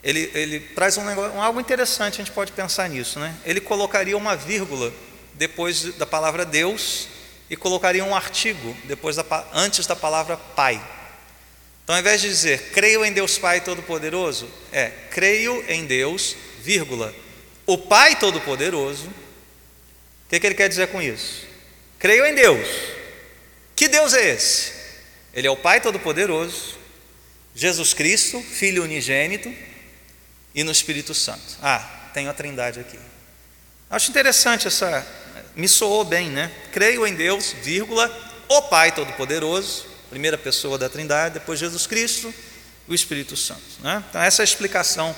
ele, 0.03 0.31
ele 0.33 0.59
traz 0.59 0.97
um, 0.97 1.03
negócio, 1.03 1.39
algo 1.41 1.59
interessante, 1.59 2.15
a 2.15 2.17
gente 2.23 2.31
pode 2.31 2.51
pensar 2.51 2.87
nisso, 2.87 3.19
né? 3.19 3.35
Ele 3.43 3.59
colocaria 3.59 4.15
uma 4.15 4.35
vírgula 4.35 4.93
depois 5.33 5.95
da 5.95 6.05
palavra 6.05 6.45
Deus 6.45 7.07
e 7.49 7.55
colocaria 7.55 8.03
um 8.03 8.15
artigo 8.15 8.75
depois 8.85 9.15
da, 9.15 9.25
antes 9.53 9.85
da 9.85 9.95
palavra 9.95 10.37
Pai. 10.37 10.81
Então, 11.83 11.95
ao 11.95 11.99
invés 11.99 12.21
de 12.21 12.29
dizer 12.29 12.71
creio 12.71 13.03
em 13.03 13.11
Deus 13.11 13.37
Pai 13.37 13.61
Todo-Poderoso, 13.61 14.49
é 14.71 14.91
creio 15.09 15.63
em 15.67 15.85
Deus, 15.85 16.35
vírgula, 16.61 17.13
o 17.65 17.77
Pai 17.77 18.17
Todo-Poderoso. 18.17 19.09
O 20.27 20.29
que, 20.29 20.39
que 20.39 20.45
ele 20.45 20.55
quer 20.55 20.67
dizer 20.67 20.87
com 20.87 21.01
isso? 21.01 21.47
Creio 21.97 22.25
em 22.25 22.35
Deus. 22.35 22.67
Que 23.75 23.87
Deus 23.87 24.13
é 24.13 24.33
esse? 24.33 24.73
Ele 25.33 25.47
é 25.47 25.51
o 25.51 25.55
Pai 25.55 25.79
Todo-Poderoso, 25.79 26.77
Jesus 27.55 27.93
Cristo, 27.93 28.41
Filho 28.41 28.83
unigênito, 28.83 29.53
e 30.53 30.63
no 30.63 30.71
Espírito 30.71 31.13
Santo. 31.13 31.57
Ah, 31.61 32.09
tenho 32.13 32.29
a 32.29 32.33
trindade 32.33 32.79
aqui. 32.79 32.99
Acho 33.89 34.09
interessante 34.09 34.67
essa, 34.67 35.07
me 35.55 35.67
soou 35.67 36.03
bem, 36.03 36.29
né? 36.29 36.51
Creio 36.73 37.07
em 37.07 37.15
Deus, 37.15 37.53
vírgula, 37.61 38.11
o 38.49 38.63
Pai 38.63 38.91
Todo-Poderoso, 38.93 39.85
primeira 40.09 40.37
pessoa 40.37 40.77
da 40.77 40.89
Trindade, 40.89 41.35
depois 41.35 41.59
Jesus 41.59 41.87
Cristo, 41.87 42.33
o 42.87 42.93
Espírito 42.93 43.37
Santo. 43.37 43.61
Né? 43.79 44.03
Então, 44.09 44.21
essa 44.21 44.41
é 44.41 44.43
a 44.43 44.45
explicação 44.45 45.15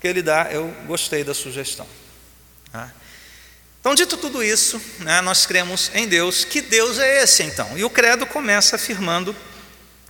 que 0.00 0.06
ele 0.06 0.22
dá, 0.22 0.48
eu 0.52 0.68
gostei 0.86 1.24
da 1.24 1.34
sugestão. 1.34 1.86
Tá? 2.70 2.92
Então, 3.86 3.94
dito 3.94 4.16
tudo 4.16 4.42
isso, 4.42 4.82
né, 4.98 5.20
nós 5.20 5.46
cremos 5.46 5.92
em 5.94 6.08
Deus. 6.08 6.44
Que 6.44 6.60
Deus 6.60 6.98
é 6.98 7.22
esse 7.22 7.44
então? 7.44 7.78
E 7.78 7.84
o 7.84 7.88
credo 7.88 8.26
começa 8.26 8.74
afirmando 8.74 9.32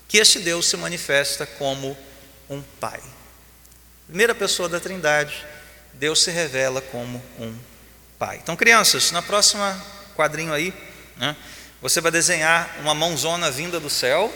que 0.08 0.16
este 0.16 0.38
Deus 0.38 0.66
se 0.66 0.78
manifesta 0.78 1.44
como 1.44 1.94
um 2.48 2.62
Pai. 2.80 2.98
Primeira 4.06 4.34
pessoa 4.34 4.66
da 4.66 4.80
Trindade, 4.80 5.44
Deus 5.92 6.22
se 6.22 6.30
revela 6.30 6.80
como 6.80 7.22
um 7.38 7.54
Pai. 8.18 8.40
Então, 8.42 8.56
crianças, 8.56 9.10
na 9.10 9.20
próxima 9.20 9.78
quadrinho 10.16 10.54
aí, 10.54 10.72
né, 11.18 11.36
você 11.82 12.00
vai 12.00 12.10
desenhar 12.10 12.78
uma 12.80 12.94
mãozona 12.94 13.50
vinda 13.50 13.78
do 13.78 13.90
céu 13.90 14.32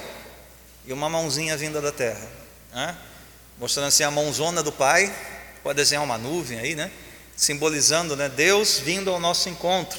e 0.84 0.92
uma 0.92 1.08
mãozinha 1.08 1.56
vinda 1.56 1.80
da 1.80 1.90
terra. 1.90 2.28
Né? 2.74 2.94
Mostrando 3.58 3.86
assim 3.86 4.02
a 4.02 4.10
mãozona 4.10 4.62
do 4.62 4.70
Pai, 4.70 5.10
pode 5.62 5.76
desenhar 5.76 6.04
uma 6.04 6.18
nuvem 6.18 6.58
aí, 6.58 6.74
né? 6.74 6.90
Simbolizando 7.40 8.14
né, 8.14 8.28
Deus 8.28 8.80
vindo 8.80 9.08
ao 9.10 9.18
nosso 9.18 9.48
encontro. 9.48 9.98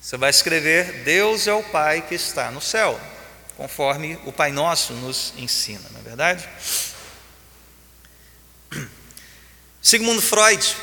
Você 0.00 0.16
vai 0.16 0.30
escrever: 0.30 1.02
Deus 1.02 1.48
é 1.48 1.52
o 1.52 1.64
Pai 1.64 2.00
que 2.02 2.14
está 2.14 2.48
no 2.48 2.60
céu, 2.60 3.00
conforme 3.56 4.16
o 4.24 4.32
Pai 4.32 4.52
Nosso 4.52 4.92
nos 4.92 5.34
ensina, 5.36 5.82
não 5.90 5.98
é 5.98 6.02
verdade? 6.04 6.48
Segundo 9.82 10.22
Freud, 10.22 10.76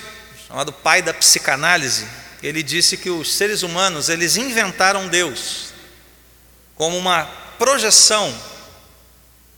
chamado 0.46 0.74
pai 0.74 1.02
da 1.02 1.14
psicanálise, 1.14 2.06
ele 2.44 2.62
disse 2.62 2.98
que 2.98 3.10
os 3.10 3.34
seres 3.34 3.64
humanos 3.64 4.10
eles 4.10 4.36
inventaram 4.36 5.08
Deus 5.08 5.70
como 6.76 6.98
uma 6.98 7.24
projeção 7.58 8.38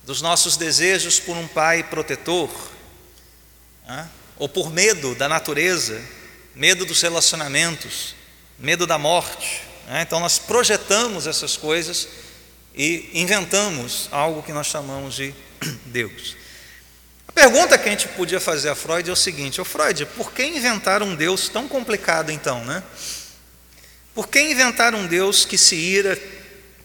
dos 0.03 0.21
nossos 0.21 0.57
desejos 0.57 1.19
por 1.19 1.35
um 1.35 1.47
pai 1.47 1.81
protetor, 1.81 2.51
né? 3.87 4.07
Ou 4.41 4.49
por 4.49 4.73
medo 4.73 5.13
da 5.13 5.29
natureza, 5.29 6.01
medo 6.55 6.83
dos 6.83 6.99
relacionamentos, 6.99 8.15
medo 8.57 8.87
da 8.87 8.97
morte. 8.97 9.61
Né? 9.85 10.01
Então 10.01 10.19
nós 10.19 10.39
projetamos 10.39 11.27
essas 11.27 11.55
coisas 11.55 12.07
e 12.73 13.07
inventamos 13.13 14.09
algo 14.11 14.41
que 14.41 14.51
nós 14.51 14.65
chamamos 14.65 15.13
de 15.13 15.31
Deus. 15.85 16.35
A 17.27 17.31
pergunta 17.31 17.77
que 17.77 17.87
a 17.87 17.91
gente 17.91 18.07
podia 18.07 18.39
fazer 18.39 18.69
a 18.69 18.75
Freud 18.75 19.07
é 19.07 19.13
o 19.13 19.15
seguinte: 19.15 19.61
o 19.61 19.65
Freud, 19.65 20.07
por 20.17 20.33
que 20.33 20.43
inventar 20.43 21.03
um 21.03 21.13
Deus 21.13 21.47
tão 21.47 21.67
complicado 21.67 22.31
então, 22.31 22.65
né? 22.65 22.81
Por 24.11 24.27
que 24.27 24.41
inventar 24.41 24.95
um 24.95 25.05
Deus 25.05 25.45
que 25.45 25.55
se 25.55 25.75
ira 25.75 26.19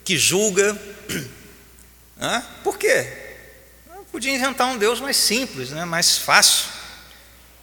que 0.05 0.19
julga. 0.19 0.79
Por 2.63 2.79
quê? 2.79 3.13
Eu 3.95 4.05
podia 4.13 4.33
inventar 4.33 4.69
um 4.69 4.79
Deus 4.79 5.01
mais 5.01 5.17
simples, 5.17 5.71
né? 5.71 5.85
mais 5.85 6.17
fácil. 6.17 6.76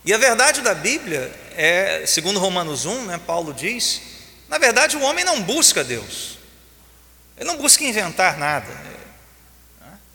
E 0.06 0.14
a 0.14 0.18
verdade 0.18 0.62
da 0.62 0.74
Bíblia 0.74 1.32
é, 1.56 2.04
segundo 2.06 2.40
Romanos 2.40 2.86
1, 2.86 3.06
né, 3.06 3.20
Paulo 3.26 3.54
diz, 3.54 4.02
na 4.50 4.58
verdade 4.58 4.98
o 4.98 5.02
homem 5.02 5.24
não 5.24 5.42
busca 5.42 5.84
Deus. 5.84 6.38
Ele 7.38 7.46
não 7.46 7.58
busca 7.58 7.84
inventar 7.84 8.38
nada. 8.38 8.68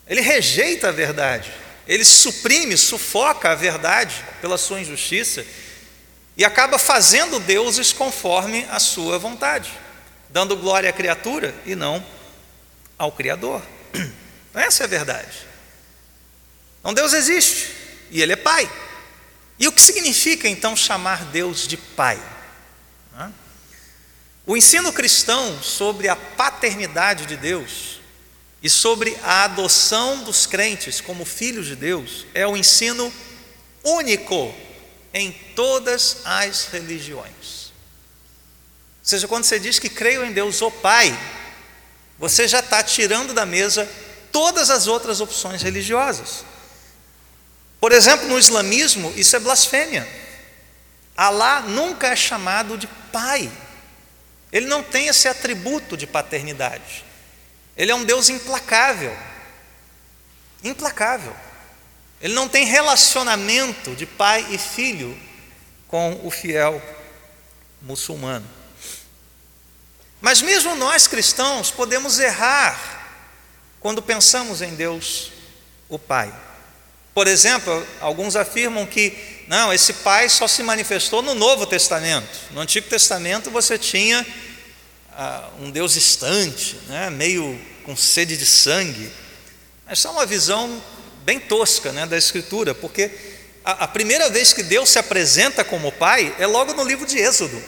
Ele 0.07 0.21
rejeita 0.21 0.89
a 0.89 0.91
verdade. 0.91 1.51
Ele 1.87 2.03
suprime, 2.05 2.77
sufoca 2.77 3.51
a 3.51 3.55
verdade 3.55 4.23
pela 4.41 4.57
sua 4.57 4.79
injustiça 4.79 5.45
e 6.37 6.45
acaba 6.45 6.79
fazendo 6.79 7.39
deuses 7.39 7.91
conforme 7.91 8.65
a 8.71 8.79
sua 8.79 9.17
vontade, 9.19 9.71
dando 10.29 10.55
glória 10.55 10.89
à 10.89 10.93
criatura 10.93 11.53
e 11.65 11.75
não 11.75 12.03
ao 12.97 13.11
Criador. 13.11 13.61
Essa 14.53 14.83
é 14.83 14.85
a 14.85 14.87
verdade. 14.87 15.47
Então 16.79 16.93
Deus 16.93 17.13
existe 17.13 17.73
e 18.11 18.21
Ele 18.21 18.33
é 18.33 18.37
Pai. 18.37 18.69
E 19.59 19.67
o 19.67 19.71
que 19.71 19.81
significa 19.81 20.47
então 20.47 20.75
chamar 20.75 21.25
Deus 21.25 21.67
de 21.67 21.75
Pai? 21.75 22.19
O 24.47 24.57
ensino 24.57 24.91
cristão 24.91 25.61
sobre 25.61 26.07
a 26.07 26.15
paternidade 26.15 27.27
de 27.27 27.37
Deus 27.37 27.99
e 28.63 28.69
sobre 28.69 29.15
a 29.21 29.43
adoção 29.43 30.23
dos 30.23 30.47
crentes 30.47 30.99
como 30.99 31.23
filhos 31.23 31.67
de 31.67 31.75
Deus 31.75 32.25
é 32.33 32.47
o 32.47 32.57
ensino 32.57 33.13
único 33.83 34.51
em 35.13 35.31
todas 35.55 36.21
as 36.25 36.65
religiões. 36.65 37.71
Ou 39.01 39.03
seja, 39.03 39.27
quando 39.27 39.43
você 39.43 39.59
diz 39.59 39.77
que 39.77 39.89
creio 39.89 40.25
em 40.25 40.31
Deus, 40.31 40.61
o 40.63 40.71
Pai, 40.71 41.15
você 42.17 42.47
já 42.47 42.59
está 42.59 42.81
tirando 42.81 43.35
da 43.35 43.45
mesa 43.45 43.87
todas 44.31 44.71
as 44.71 44.87
outras 44.87 45.21
opções 45.21 45.61
religiosas. 45.61 46.43
Por 47.79 47.91
exemplo, 47.91 48.27
no 48.27 48.37
islamismo, 48.37 49.13
isso 49.15 49.35
é 49.35 49.39
blasfêmia. 49.39 50.07
Alá 51.15 51.61
nunca 51.61 52.07
é 52.07 52.15
chamado 52.15 52.77
de 52.77 52.87
pai. 53.11 53.49
Ele 54.51 54.65
não 54.65 54.83
tem 54.83 55.07
esse 55.07 55.27
atributo 55.27 55.95
de 55.95 56.07
paternidade. 56.07 57.05
Ele 57.77 57.91
é 57.91 57.95
um 57.95 58.03
Deus 58.03 58.29
implacável. 58.29 59.15
Implacável. 60.63 61.35
Ele 62.21 62.33
não 62.33 62.49
tem 62.49 62.65
relacionamento 62.65 63.95
de 63.95 64.05
pai 64.05 64.45
e 64.49 64.57
filho 64.57 65.17
com 65.87 66.19
o 66.23 66.29
fiel 66.29 66.81
muçulmano. 67.81 68.47
Mas 70.21 70.41
mesmo 70.41 70.75
nós 70.75 71.07
cristãos 71.07 71.71
podemos 71.71 72.19
errar 72.19 72.99
quando 73.79 74.01
pensamos 74.01 74.61
em 74.61 74.75
Deus, 74.75 75.31
o 75.87 75.97
Pai. 75.97 76.33
Por 77.13 77.27
exemplo, 77.27 77.85
alguns 77.99 78.35
afirmam 78.35 78.85
que 78.85 79.17
não, 79.47 79.73
esse 79.73 79.93
Pai 79.93 80.29
só 80.29 80.47
se 80.47 80.61
manifestou 80.61 81.23
no 81.23 81.33
Novo 81.33 81.65
Testamento. 81.65 82.27
No 82.51 82.61
Antigo 82.61 82.87
Testamento 82.87 83.49
você 83.49 83.79
tinha 83.79 84.25
ah, 85.11 85.49
um 85.59 85.71
Deus 85.71 85.93
distante, 85.93 86.77
né, 86.87 87.09
meio 87.09 87.59
com 87.83 87.95
sede 87.95 88.37
de 88.37 88.45
sangue. 88.45 89.11
Essa 89.87 90.07
é 90.07 90.11
uma 90.11 90.25
visão 90.25 90.81
bem 91.23 91.39
tosca 91.39 91.91
né, 91.91 92.05
da 92.05 92.15
Escritura, 92.15 92.75
porque 92.75 93.09
a, 93.65 93.85
a 93.85 93.87
primeira 93.87 94.29
vez 94.29 94.53
que 94.53 94.61
Deus 94.61 94.89
se 94.89 94.99
apresenta 94.99 95.63
como 95.63 95.91
Pai 95.91 96.35
é 96.37 96.45
logo 96.45 96.73
no 96.73 96.83
livro 96.83 97.07
de 97.07 97.17
Êxodo. 97.17 97.59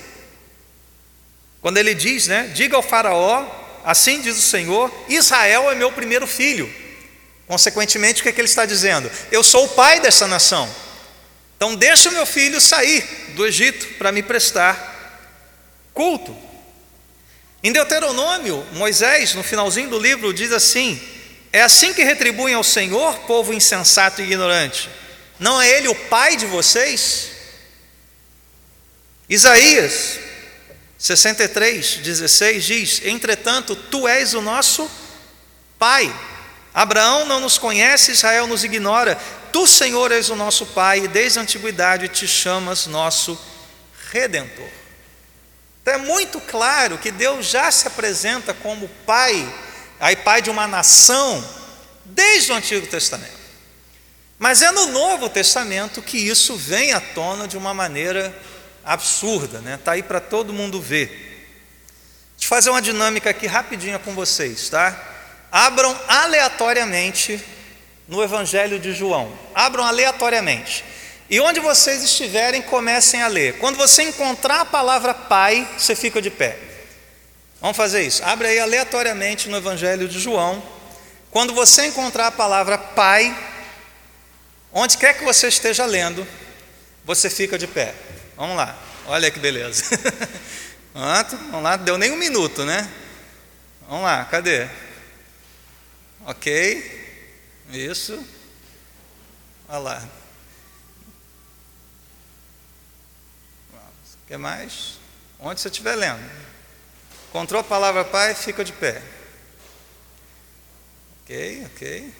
Quando 1.61 1.77
ele 1.77 1.95
diz, 1.95 2.27
né, 2.27 2.51
diga 2.53 2.75
ao 2.75 2.83
Faraó, 2.83 3.45
assim 3.83 4.21
diz 4.21 4.37
o 4.37 4.41
Senhor, 4.41 4.91
Israel 5.09 5.71
é 5.71 5.75
meu 5.75 5.91
primeiro 5.91 6.27
filho. 6.27 6.71
Consequentemente, 7.51 8.21
o 8.21 8.23
que, 8.23 8.29
é 8.29 8.31
que 8.31 8.39
ele 8.39 8.47
está 8.47 8.65
dizendo? 8.65 9.11
Eu 9.29 9.43
sou 9.43 9.65
o 9.65 9.67
pai 9.67 9.99
dessa 9.99 10.25
nação. 10.25 10.73
Então, 11.57 11.75
deixa 11.75 12.07
o 12.07 12.13
meu 12.13 12.25
filho 12.25 12.61
sair 12.61 13.03
do 13.35 13.45
Egito 13.45 13.95
para 13.95 14.09
me 14.09 14.23
prestar 14.23 15.35
culto. 15.93 16.33
Em 17.61 17.73
Deuteronômio, 17.73 18.65
Moisés, 18.71 19.33
no 19.33 19.43
finalzinho 19.43 19.89
do 19.89 19.99
livro, 19.99 20.33
diz 20.33 20.53
assim: 20.53 20.97
É 21.51 21.61
assim 21.61 21.93
que 21.93 22.05
retribuem 22.05 22.55
ao 22.55 22.63
Senhor, 22.63 23.19
povo 23.27 23.53
insensato 23.53 24.21
e 24.21 24.23
ignorante. 24.23 24.89
Não 25.37 25.61
é 25.61 25.69
Ele 25.71 25.89
o 25.89 25.95
Pai 26.07 26.37
de 26.37 26.45
vocês? 26.45 27.31
Isaías 29.27 30.19
63, 30.97 31.97
16 31.97 32.63
diz: 32.63 33.01
Entretanto, 33.03 33.75
tu 33.75 34.07
és 34.07 34.33
o 34.33 34.41
nosso 34.41 34.89
Pai 35.77 36.30
Abraão 36.73 37.25
não 37.25 37.39
nos 37.39 37.57
conhece, 37.57 38.11
Israel 38.11 38.47
nos 38.47 38.63
ignora. 38.63 39.19
Tu, 39.51 39.67
Senhor, 39.67 40.11
és 40.11 40.29
o 40.29 40.35
nosso 40.35 40.65
Pai, 40.67 40.99
e 40.99 41.07
desde 41.07 41.39
a 41.39 41.41
antiguidade 41.41 42.07
te 42.07 42.27
chamas 42.27 42.87
nosso 42.87 43.37
Redentor. 44.11 44.69
Então 45.81 45.95
é 45.95 45.97
muito 45.97 46.39
claro 46.39 46.97
que 46.97 47.11
Deus 47.11 47.47
já 47.47 47.69
se 47.71 47.87
apresenta 47.87 48.53
como 48.53 48.87
Pai, 49.05 49.53
aí 49.99 50.15
Pai 50.15 50.41
de 50.41 50.49
uma 50.49 50.67
nação, 50.67 51.43
desde 52.05 52.51
o 52.51 52.55
Antigo 52.55 52.87
Testamento. 52.87 53.41
Mas 54.39 54.61
é 54.61 54.71
no 54.71 54.87
Novo 54.87 55.29
Testamento 55.29 56.01
que 56.01 56.17
isso 56.17 56.55
vem 56.55 56.93
à 56.93 56.99
tona 56.99 57.47
de 57.47 57.57
uma 57.57 57.73
maneira 57.73 58.35
absurda, 58.83 59.59
né? 59.59 59.75
Está 59.75 59.91
aí 59.93 60.03
para 60.03 60.19
todo 60.19 60.53
mundo 60.53 60.81
ver. 60.81 61.07
Deixa 62.37 62.45
eu 62.45 62.49
fazer 62.49 62.69
uma 62.69 62.81
dinâmica 62.81 63.29
aqui 63.29 63.45
rapidinha 63.45 63.99
com 63.99 64.15
vocês, 64.15 64.69
tá? 64.69 65.10
Abram 65.51 65.95
aleatoriamente 66.07 67.43
no 68.07 68.23
Evangelho 68.23 68.79
de 68.79 68.93
João. 68.93 69.31
Abram 69.53 69.83
aleatoriamente. 69.83 70.85
E 71.29 71.39
onde 71.39 71.59
vocês 71.59 72.03
estiverem, 72.03 72.61
comecem 72.61 73.21
a 73.21 73.27
ler. 73.27 73.57
Quando 73.57 73.77
você 73.77 74.03
encontrar 74.03 74.61
a 74.61 74.65
palavra 74.65 75.13
Pai, 75.13 75.67
você 75.77 75.95
fica 75.95 76.21
de 76.21 76.29
pé. 76.29 76.57
Vamos 77.59 77.77
fazer 77.77 78.01
isso. 78.01 78.23
Abre 78.23 78.47
aí 78.47 78.59
aleatoriamente 78.59 79.49
no 79.49 79.57
Evangelho 79.57 80.07
de 80.07 80.19
João. 80.19 80.63
Quando 81.29 81.53
você 81.53 81.85
encontrar 81.85 82.27
a 82.27 82.31
palavra 82.31 82.77
Pai, 82.77 83.37
onde 84.73 84.97
quer 84.97 85.17
que 85.17 85.23
você 85.23 85.47
esteja 85.47 85.85
lendo, 85.85 86.27
você 87.05 87.29
fica 87.29 87.57
de 87.57 87.67
pé. 87.67 87.93
Vamos 88.35 88.57
lá. 88.57 88.75
Olha 89.05 89.31
que 89.31 89.39
beleza. 89.39 89.83
Vamos 90.93 91.63
lá, 91.63 91.77
deu 91.77 91.97
nem 91.97 92.11
um 92.11 92.17
minuto, 92.17 92.65
né? 92.65 92.89
Vamos 93.87 94.03
lá, 94.03 94.25
cadê? 94.25 94.67
Ok? 96.25 97.01
Isso. 97.71 98.23
Olha 99.67 99.79
lá. 99.79 100.09
O 103.73 104.27
que 104.27 104.37
mais? 104.37 104.99
Onde 105.39 105.59
você 105.59 105.69
estiver 105.69 105.95
lendo. 105.95 106.21
Encontrou 107.29 107.61
a 107.61 107.63
palavra 107.63 108.03
Pai, 108.05 108.35
fica 108.35 108.63
de 108.63 108.73
pé. 108.73 109.01
Ok, 111.23 111.65
ok. 111.73 112.13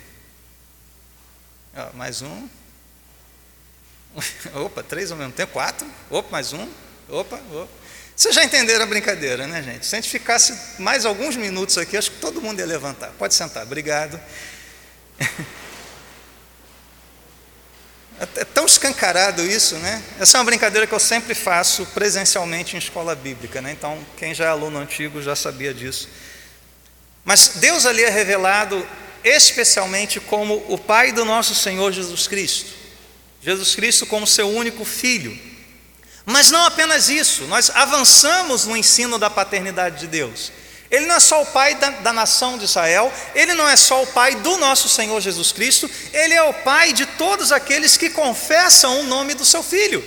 Ó, 1.75 1.93
mais 1.93 2.21
um. 2.21 2.49
Opa, 4.65 4.81
três 4.83 5.11
ao 5.11 5.17
mesmo 5.17 5.33
tempo. 5.33 5.53
Quatro. 5.53 5.87
Opa, 6.09 6.29
mais 6.31 6.53
um. 6.53 6.69
Opa, 7.09 7.35
opa. 7.51 7.80
Vocês 8.15 8.36
já 8.36 8.43
entenderam 8.43 8.84
a 8.84 8.88
brincadeira, 8.88 9.47
né, 9.47 9.63
gente? 9.63 9.86
Se 9.86 9.95
a 9.95 10.00
gente 10.00 10.10
ficasse 10.10 10.54
mais 10.80 11.06
alguns 11.06 11.36
minutos 11.36 11.78
aqui, 11.78 11.97
acho 11.97 12.12
que 12.12 12.19
todo 12.19 12.41
mundo 12.41 12.60
ia 12.60 12.65
levantar. 12.65 13.12
Pode 13.17 13.34
sentar, 13.34 13.63
obrigado. 13.63 14.19
É 18.36 18.45
tão 18.45 18.67
escancarado 18.67 19.41
isso, 19.41 19.78
né? 19.78 20.00
Essa 20.19 20.38
é 20.38 20.39
uma 20.39 20.45
brincadeira 20.45 20.86
que 20.86 20.93
eu 20.93 21.00
sempre 21.00 21.34
faço 21.34 21.88
presencialmente 21.88 22.76
em 22.76 22.78
escola 22.78 23.15
bíblica, 23.15 23.63
né? 23.63 23.71
Então, 23.71 23.97
quem 24.15 24.32
já 24.32 24.45
é 24.45 24.47
aluno 24.50 24.78
antigo 24.78 25.19
já 25.24 25.36
sabia 25.36 25.74
disso. 25.74 26.08
Mas 27.26 27.54
Deus 27.56 27.84
ali 27.84 28.04
é 28.04 28.10
revelado 28.10 28.88
especialmente 29.24 30.19
como 30.19 30.63
o 30.67 30.78
Pai 30.78 31.12
do 31.12 31.26
nosso 31.26 31.56
Senhor 31.56 31.91
Jesus 31.91 32.28
Cristo. 32.28 32.71
Jesus 33.41 33.74
Cristo 33.74 34.06
como 34.06 34.28
seu 34.28 34.47
único 34.50 34.86
filho. 34.86 35.38
Mas 36.25 36.51
não 36.51 36.65
apenas 36.65 37.10
isso, 37.10 37.43
nós 37.45 37.71
avançamos 37.73 38.65
no 38.65 38.77
ensino 38.77 39.17
da 39.17 39.29
paternidade 39.29 39.99
de 39.99 40.07
Deus. 40.07 40.51
Ele 40.89 41.05
não 41.05 41.15
é 41.15 41.19
só 41.21 41.41
o 41.41 41.45
pai 41.45 41.75
da, 41.75 41.89
da, 41.89 42.12
nação 42.12 42.57
de 42.57 42.65
Israel, 42.65 43.12
ele 43.34 43.53
não 43.53 43.67
é 43.67 43.77
só 43.77 44.03
o 44.03 44.07
pai 44.07 44.36
do 44.36 44.57
nosso 44.57 44.89
Senhor 44.89 45.19
Jesus 45.21 45.53
Cristo, 45.53 45.89
ele 46.12 46.34
é 46.34 46.43
o 46.43 46.53
pai 46.53 46.91
de 46.91 47.05
todos 47.05 47.51
aqueles 47.53 47.95
que 47.95 48.10
confessam 48.10 48.99
o 48.99 49.03
nome 49.03 49.34
do 49.34 49.45
seu 49.45 49.63
filho. 49.63 50.03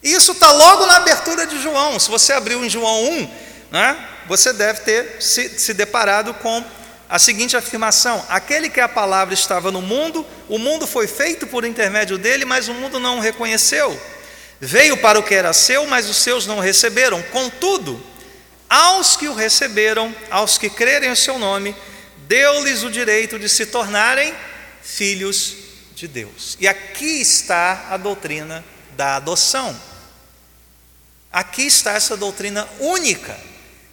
Isso 0.00 0.32
está 0.32 0.52
logo 0.52 0.86
na 0.86 0.96
abertura 0.96 1.46
de 1.46 1.60
João. 1.60 1.98
Se 1.98 2.08
você 2.08 2.32
abriu 2.32 2.64
em 2.64 2.70
João 2.70 3.10
1, 3.10 3.30
né, 3.72 4.08
você 4.28 4.52
deve 4.52 4.80
ter 4.80 5.16
se, 5.20 5.58
se 5.58 5.74
deparado 5.74 6.32
com 6.34 6.64
a 7.08 7.18
seguinte 7.18 7.56
afirmação: 7.56 8.24
Aquele 8.28 8.70
que 8.70 8.80
a 8.80 8.88
palavra 8.88 9.34
estava 9.34 9.72
no 9.72 9.82
mundo, 9.82 10.24
o 10.48 10.58
mundo 10.58 10.86
foi 10.86 11.08
feito 11.08 11.44
por 11.46 11.64
intermédio 11.64 12.16
dele, 12.16 12.44
mas 12.44 12.68
o 12.68 12.74
mundo 12.74 13.00
não 13.00 13.18
o 13.18 13.20
reconheceu. 13.20 14.00
Veio 14.60 14.96
para 14.96 15.18
o 15.18 15.22
que 15.22 15.34
era 15.34 15.52
seu, 15.52 15.86
mas 15.86 16.08
os 16.08 16.16
seus 16.16 16.46
não 16.46 16.58
receberam. 16.58 17.22
Contudo, 17.22 18.02
Aos 18.68 19.16
que 19.16 19.28
o 19.28 19.34
receberam, 19.34 20.14
aos 20.30 20.58
que 20.58 20.68
crerem 20.68 21.10
o 21.10 21.16
seu 21.16 21.38
nome, 21.38 21.74
deu-lhes 22.26 22.82
o 22.82 22.90
direito 22.90 23.38
de 23.38 23.48
se 23.48 23.64
tornarem 23.64 24.34
filhos 24.82 25.56
de 25.94 26.06
Deus. 26.06 26.56
E 26.60 26.68
aqui 26.68 27.22
está 27.22 27.86
a 27.90 27.96
doutrina 27.96 28.62
da 28.94 29.16
adoção. 29.16 29.74
Aqui 31.32 31.62
está 31.62 31.92
essa 31.92 32.16
doutrina 32.16 32.68
única 32.78 33.38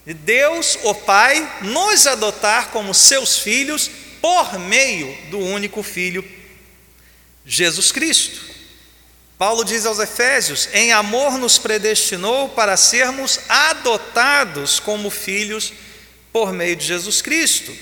de 0.05 0.13
Deus, 0.13 0.77
o 0.83 0.93
Pai, 0.93 1.59
nos 1.61 2.05
adotar 2.05 2.69
como 2.69 2.93
seus 2.93 3.39
filhos 3.39 3.89
por 4.21 4.59
meio 4.59 5.17
do 5.29 5.39
único 5.39 5.81
Filho, 5.81 6.23
Jesus 7.45 7.91
Cristo. 7.91 8.54
Paulo 9.37 9.65
diz 9.65 9.85
aos 9.85 9.99
Efésios: 9.99 10.69
em 10.73 10.93
amor 10.93 11.37
nos 11.37 11.57
predestinou 11.57 12.49
para 12.49 12.77
sermos 12.77 13.39
adotados 13.49 14.79
como 14.79 15.09
filhos 15.09 15.73
por 16.31 16.53
meio 16.53 16.75
de 16.75 16.85
Jesus 16.85 17.21
Cristo. 17.21 17.75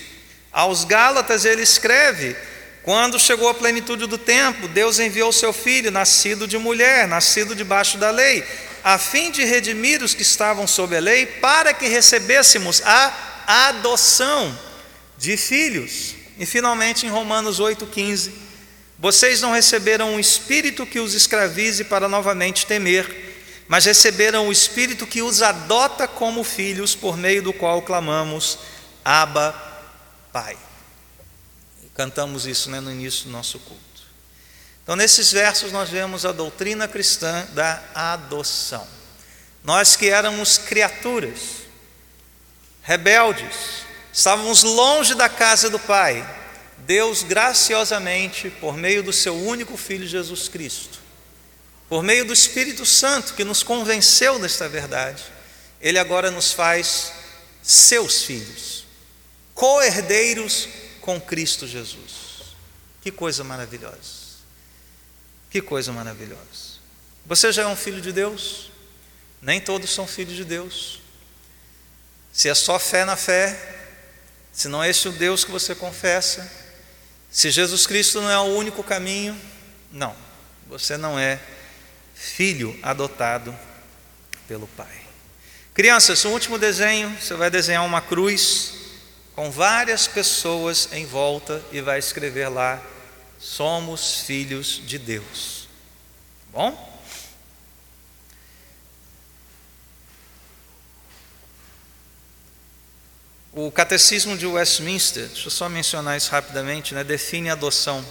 Aos 0.52 0.84
Gálatas 0.84 1.44
ele 1.44 1.62
escreve: 1.62 2.36
quando 2.82 3.20
chegou 3.20 3.48
a 3.48 3.54
plenitude 3.54 4.06
do 4.06 4.18
tempo, 4.18 4.68
Deus 4.68 4.98
enviou 4.98 5.32
seu 5.32 5.52
filho, 5.52 5.90
nascido 5.90 6.46
de 6.46 6.58
mulher, 6.58 7.06
nascido 7.06 7.54
debaixo 7.54 7.98
da 7.98 8.10
lei, 8.10 8.44
a 8.82 8.98
fim 8.98 9.30
de 9.30 9.44
redimir 9.44 10.02
os 10.02 10.12
que 10.12 10.22
estavam 10.22 10.66
sob 10.66 10.96
a 10.96 11.00
lei, 11.00 11.24
para 11.24 11.72
que 11.72 11.86
recebêssemos 11.86 12.82
a 12.84 13.68
adoção 13.68 14.58
de 15.16 15.36
filhos. 15.36 16.14
E 16.36 16.44
finalmente 16.44 17.06
em 17.06 17.08
Romanos 17.08 17.60
8,15, 17.60 18.43
vocês 18.98 19.40
não 19.40 19.52
receberam 19.52 20.14
um 20.14 20.20
espírito 20.20 20.86
que 20.86 21.00
os 21.00 21.14
escravize 21.14 21.84
para 21.84 22.08
novamente 22.08 22.66
temer, 22.66 23.34
mas 23.66 23.84
receberam 23.84 24.48
o 24.48 24.52
espírito 24.52 25.06
que 25.06 25.22
os 25.22 25.42
adota 25.42 26.06
como 26.06 26.44
filhos, 26.44 26.94
por 26.94 27.16
meio 27.16 27.42
do 27.42 27.52
qual 27.52 27.82
clamamos, 27.82 28.58
Abba, 29.04 29.54
Pai. 30.32 30.56
Cantamos 31.94 32.46
isso 32.46 32.70
né, 32.70 32.80
no 32.80 32.90
início 32.90 33.24
do 33.24 33.30
nosso 33.30 33.58
culto. 33.58 33.82
Então, 34.82 34.96
nesses 34.96 35.32
versos, 35.32 35.72
nós 35.72 35.88
vemos 35.88 36.26
a 36.26 36.32
doutrina 36.32 36.86
cristã 36.86 37.46
da 37.52 37.82
adoção. 37.94 38.86
Nós 39.62 39.96
que 39.96 40.10
éramos 40.10 40.58
criaturas, 40.58 41.38
rebeldes, 42.82 43.84
estávamos 44.12 44.62
longe 44.62 45.14
da 45.14 45.28
casa 45.28 45.70
do 45.70 45.78
Pai, 45.78 46.22
Deus 46.86 47.22
graciosamente, 47.22 48.50
por 48.50 48.76
meio 48.76 49.02
do 49.02 49.12
seu 49.12 49.34
único 49.34 49.76
Filho 49.76 50.06
Jesus 50.06 50.48
Cristo, 50.48 50.98
por 51.88 52.02
meio 52.02 52.24
do 52.24 52.32
Espírito 52.32 52.84
Santo 52.84 53.34
que 53.34 53.44
nos 53.44 53.62
convenceu 53.62 54.38
desta 54.38 54.68
verdade, 54.68 55.22
Ele 55.80 55.98
agora 55.98 56.30
nos 56.30 56.52
faz 56.52 57.12
seus 57.62 58.22
filhos, 58.24 58.84
co-herdeiros 59.54 60.68
com 61.00 61.20
Cristo 61.20 61.66
Jesus. 61.66 62.54
Que 63.00 63.10
coisa 63.10 63.44
maravilhosa! 63.44 64.24
Que 65.50 65.62
coisa 65.62 65.92
maravilhosa. 65.92 66.74
Você 67.26 67.52
já 67.52 67.62
é 67.62 67.66
um 67.66 67.76
filho 67.76 68.00
de 68.00 68.10
Deus? 68.10 68.70
Nem 69.40 69.60
todos 69.60 69.88
são 69.90 70.06
filhos 70.06 70.34
de 70.34 70.44
Deus. 70.44 71.00
Se 72.32 72.48
é 72.48 72.54
só 72.54 72.78
fé 72.78 73.04
na 73.04 73.14
fé, 73.14 73.56
se 74.52 74.66
não 74.66 74.82
é 74.82 74.90
esse 74.90 75.06
o 75.06 75.12
Deus 75.12 75.44
que 75.44 75.52
você 75.52 75.74
confessa, 75.74 76.63
se 77.34 77.50
Jesus 77.50 77.84
Cristo 77.84 78.20
não 78.20 78.30
é 78.30 78.38
o 78.38 78.54
único 78.56 78.80
caminho, 78.84 79.36
não, 79.90 80.14
você 80.68 80.96
não 80.96 81.18
é 81.18 81.40
filho 82.14 82.78
adotado 82.80 83.52
pelo 84.46 84.68
Pai. 84.68 85.02
Crianças, 85.74 86.24
o 86.24 86.28
último 86.28 86.58
desenho, 86.58 87.10
você 87.20 87.34
vai 87.34 87.50
desenhar 87.50 87.84
uma 87.84 88.00
cruz 88.00 88.74
com 89.34 89.50
várias 89.50 90.06
pessoas 90.06 90.88
em 90.92 91.04
volta 91.06 91.60
e 91.72 91.80
vai 91.80 91.98
escrever 91.98 92.48
lá 92.48 92.80
somos 93.40 94.20
filhos 94.20 94.80
de 94.86 94.96
Deus. 94.96 95.68
Tá 96.52 96.60
bom? 96.60 96.93
O 103.56 103.70
Catecismo 103.70 104.36
de 104.36 104.46
Westminster, 104.46 105.28
deixa 105.28 105.46
eu 105.46 105.50
só 105.50 105.68
mencionar 105.68 106.16
isso 106.16 106.28
rapidamente, 106.32 106.92
né, 106.92 107.04
define 107.04 107.50
a 107.50 107.52
adoção. 107.52 108.04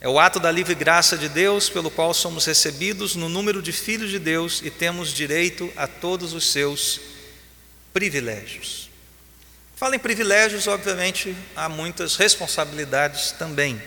É 0.00 0.08
o 0.08 0.18
ato 0.18 0.40
da 0.40 0.50
livre 0.50 0.74
graça 0.74 1.16
de 1.16 1.28
Deus 1.28 1.68
pelo 1.68 1.88
qual 1.88 2.12
somos 2.12 2.44
recebidos 2.44 3.14
no 3.14 3.28
número 3.28 3.62
de 3.62 3.70
filhos 3.70 4.10
de 4.10 4.18
Deus 4.18 4.60
e 4.64 4.70
temos 4.70 5.10
direito 5.10 5.72
a 5.76 5.86
todos 5.86 6.32
os 6.32 6.50
seus 6.50 7.00
privilégios. 7.92 8.90
Fala 9.76 9.94
em 9.94 10.00
privilégios, 10.00 10.66
obviamente, 10.66 11.36
há 11.54 11.68
muitas 11.68 12.16
responsabilidades 12.16 13.30
também. 13.30 13.80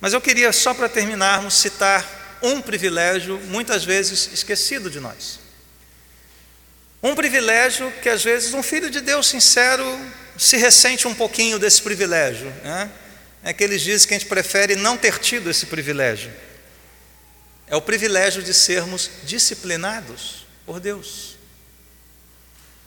Mas 0.00 0.12
eu 0.12 0.20
queria, 0.20 0.52
só 0.52 0.72
para 0.72 0.88
terminarmos, 0.88 1.54
citar 1.54 2.38
um 2.40 2.60
privilégio 2.60 3.40
muitas 3.46 3.82
vezes 3.82 4.30
esquecido 4.32 4.88
de 4.88 5.00
nós. 5.00 5.40
Um 7.02 7.14
privilégio 7.14 7.90
que 8.02 8.08
às 8.08 8.22
vezes 8.22 8.52
um 8.52 8.62
filho 8.62 8.90
de 8.90 9.00
Deus 9.00 9.26
sincero 9.26 9.84
se 10.36 10.56
ressente 10.56 11.08
um 11.08 11.14
pouquinho 11.14 11.58
desse 11.58 11.80
privilégio. 11.80 12.52
Né? 12.62 12.90
É 13.42 13.52
que 13.52 13.64
eles 13.64 13.80
dizem 13.82 14.06
que 14.06 14.14
a 14.14 14.18
gente 14.18 14.28
prefere 14.28 14.76
não 14.76 14.96
ter 14.96 15.18
tido 15.18 15.50
esse 15.50 15.66
privilégio. 15.66 16.30
É 17.66 17.76
o 17.76 17.80
privilégio 17.80 18.42
de 18.42 18.52
sermos 18.52 19.10
disciplinados 19.22 20.46
por 20.66 20.80
Deus. 20.80 21.36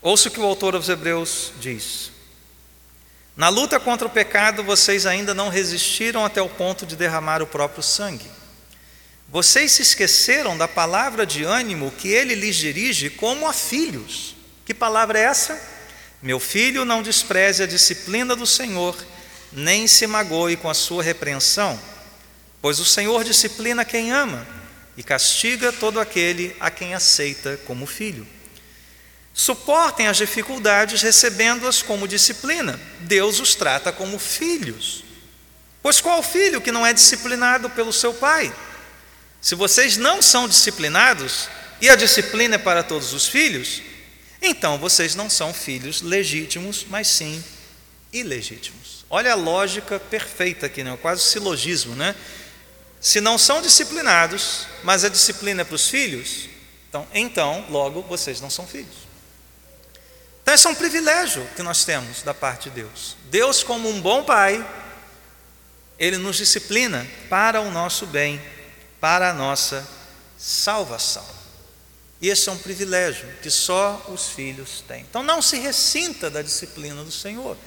Ouça 0.02 0.28
o 0.28 0.32
que 0.32 0.40
o 0.40 0.46
autor 0.46 0.76
aos 0.76 0.90
Hebreus 0.90 1.54
diz. 1.60 2.12
Na 3.36 3.50
luta 3.50 3.80
contra 3.80 4.06
o 4.06 4.12
pecado, 4.12 4.64
vocês 4.64 5.06
ainda 5.06 5.34
não 5.34 5.50
resistiram 5.50 6.24
até 6.24 6.42
o 6.42 6.50
ponto 6.50 6.86
de 6.86 6.96
derramar 6.96 7.42
o 7.42 7.48
próprio 7.48 7.82
sangue. 7.82 8.30
Vocês 9.34 9.72
se 9.72 9.82
esqueceram 9.82 10.56
da 10.56 10.68
palavra 10.68 11.26
de 11.26 11.44
ânimo 11.44 11.92
que 11.98 12.08
ele 12.08 12.36
lhes 12.36 12.56
dirige 12.56 13.10
como 13.10 13.48
a 13.48 13.52
filhos. 13.52 14.36
Que 14.64 14.76
palavra 14.76 15.18
é 15.18 15.24
essa? 15.24 15.60
Meu 16.22 16.40
filho, 16.40 16.86
não 16.86 17.02
despreze 17.02 17.64
a 17.64 17.66
disciplina 17.66 18.36
do 18.36 18.46
Senhor, 18.46 18.96
nem 19.52 19.88
se 19.88 20.06
magoe 20.06 20.56
com 20.56 20.70
a 20.70 20.76
sua 20.76 21.02
repreensão, 21.02 21.80
pois 22.62 22.78
o 22.80 22.86
Senhor 22.86 23.24
disciplina 23.24 23.84
quem 23.84 24.12
ama 24.12 24.46
e 24.96 25.02
castiga 25.02 25.74
todo 25.74 26.00
aquele 26.00 26.56
a 26.60 26.70
quem 26.70 26.94
aceita 26.94 27.60
como 27.66 27.88
filho. 27.88 28.28
Suportem 29.34 30.08
as 30.08 30.18
dificuldades 30.18 31.02
recebendo-as 31.02 31.82
como 31.82 32.08
disciplina. 32.08 32.80
Deus 33.00 33.40
os 33.40 33.56
trata 33.56 33.92
como 33.92 34.20
filhos. 34.20 35.04
Pois 35.82 36.00
qual 36.00 36.22
filho 36.22 36.62
que 36.62 36.72
não 36.72 36.86
é 36.86 36.94
disciplinado 36.94 37.68
pelo 37.72 37.92
seu 37.92 38.14
pai? 38.14 38.54
Se 39.44 39.56
vocês 39.56 39.98
não 39.98 40.22
são 40.22 40.48
disciplinados, 40.48 41.50
e 41.82 41.90
a 41.90 41.98
disciplina 41.98 42.56
é 42.56 42.58
para 42.58 42.82
todos 42.82 43.12
os 43.12 43.28
filhos, 43.28 43.82
então 44.42 44.78
vocês 44.78 45.16
não 45.16 45.30
são 45.30 45.54
filhos 45.54 46.02
legítimos, 46.02 46.86
mas 46.90 47.10
sim 47.10 47.44
ilegítimos. 48.14 49.06
Olha 49.10 49.34
a 49.34 49.36
lógica 49.36 50.00
perfeita 50.00 50.68
aqui, 50.68 50.82
né? 50.82 50.98
quase 51.02 51.24
silogismo, 51.24 51.94
né? 51.94 52.16
Se 53.02 53.20
não 53.20 53.38
são 53.38 53.62
disciplinados, 53.62 54.66
mas 54.82 55.04
a 55.04 55.10
disciplina 55.10 55.64
é 55.64 55.66
para 55.66 55.76
os 55.76 55.90
filhos, 55.90 56.48
então, 56.88 57.06
então 57.14 57.66
logo 57.70 58.02
vocês 58.04 58.40
não 58.40 58.50
são 58.50 58.66
filhos. 58.66 58.96
Então, 60.42 60.54
esse 60.54 60.66
é 60.66 60.70
um 60.70 60.76
privilégio 60.76 61.46
que 61.54 61.62
nós 61.62 61.84
temos 61.84 62.22
da 62.22 62.34
parte 62.34 62.70
de 62.70 62.82
Deus. 62.82 63.18
Deus, 63.30 63.62
como 63.62 63.90
um 63.90 64.00
bom 64.00 64.24
pai, 64.24 64.66
ele 66.00 66.18
nos 66.18 66.38
disciplina 66.38 67.06
para 67.30 67.60
o 67.60 67.70
nosso 67.70 68.06
bem, 68.06 68.42
para 69.04 69.32
a 69.32 69.34
nossa 69.34 69.86
salvação. 70.38 71.26
E 72.22 72.30
esse 72.30 72.48
é 72.48 72.54
um 72.54 72.58
privilégio 72.58 73.28
que 73.42 73.52
só 73.52 74.02
os 74.08 74.30
filhos 74.30 74.82
têm. 74.88 75.02
Então, 75.02 75.22
não 75.22 75.42
se 75.42 75.60
ressinta 75.60 76.30
da 76.30 76.42
disciplina 76.42 77.04
do 77.04 77.12
Senhor. 77.12 77.58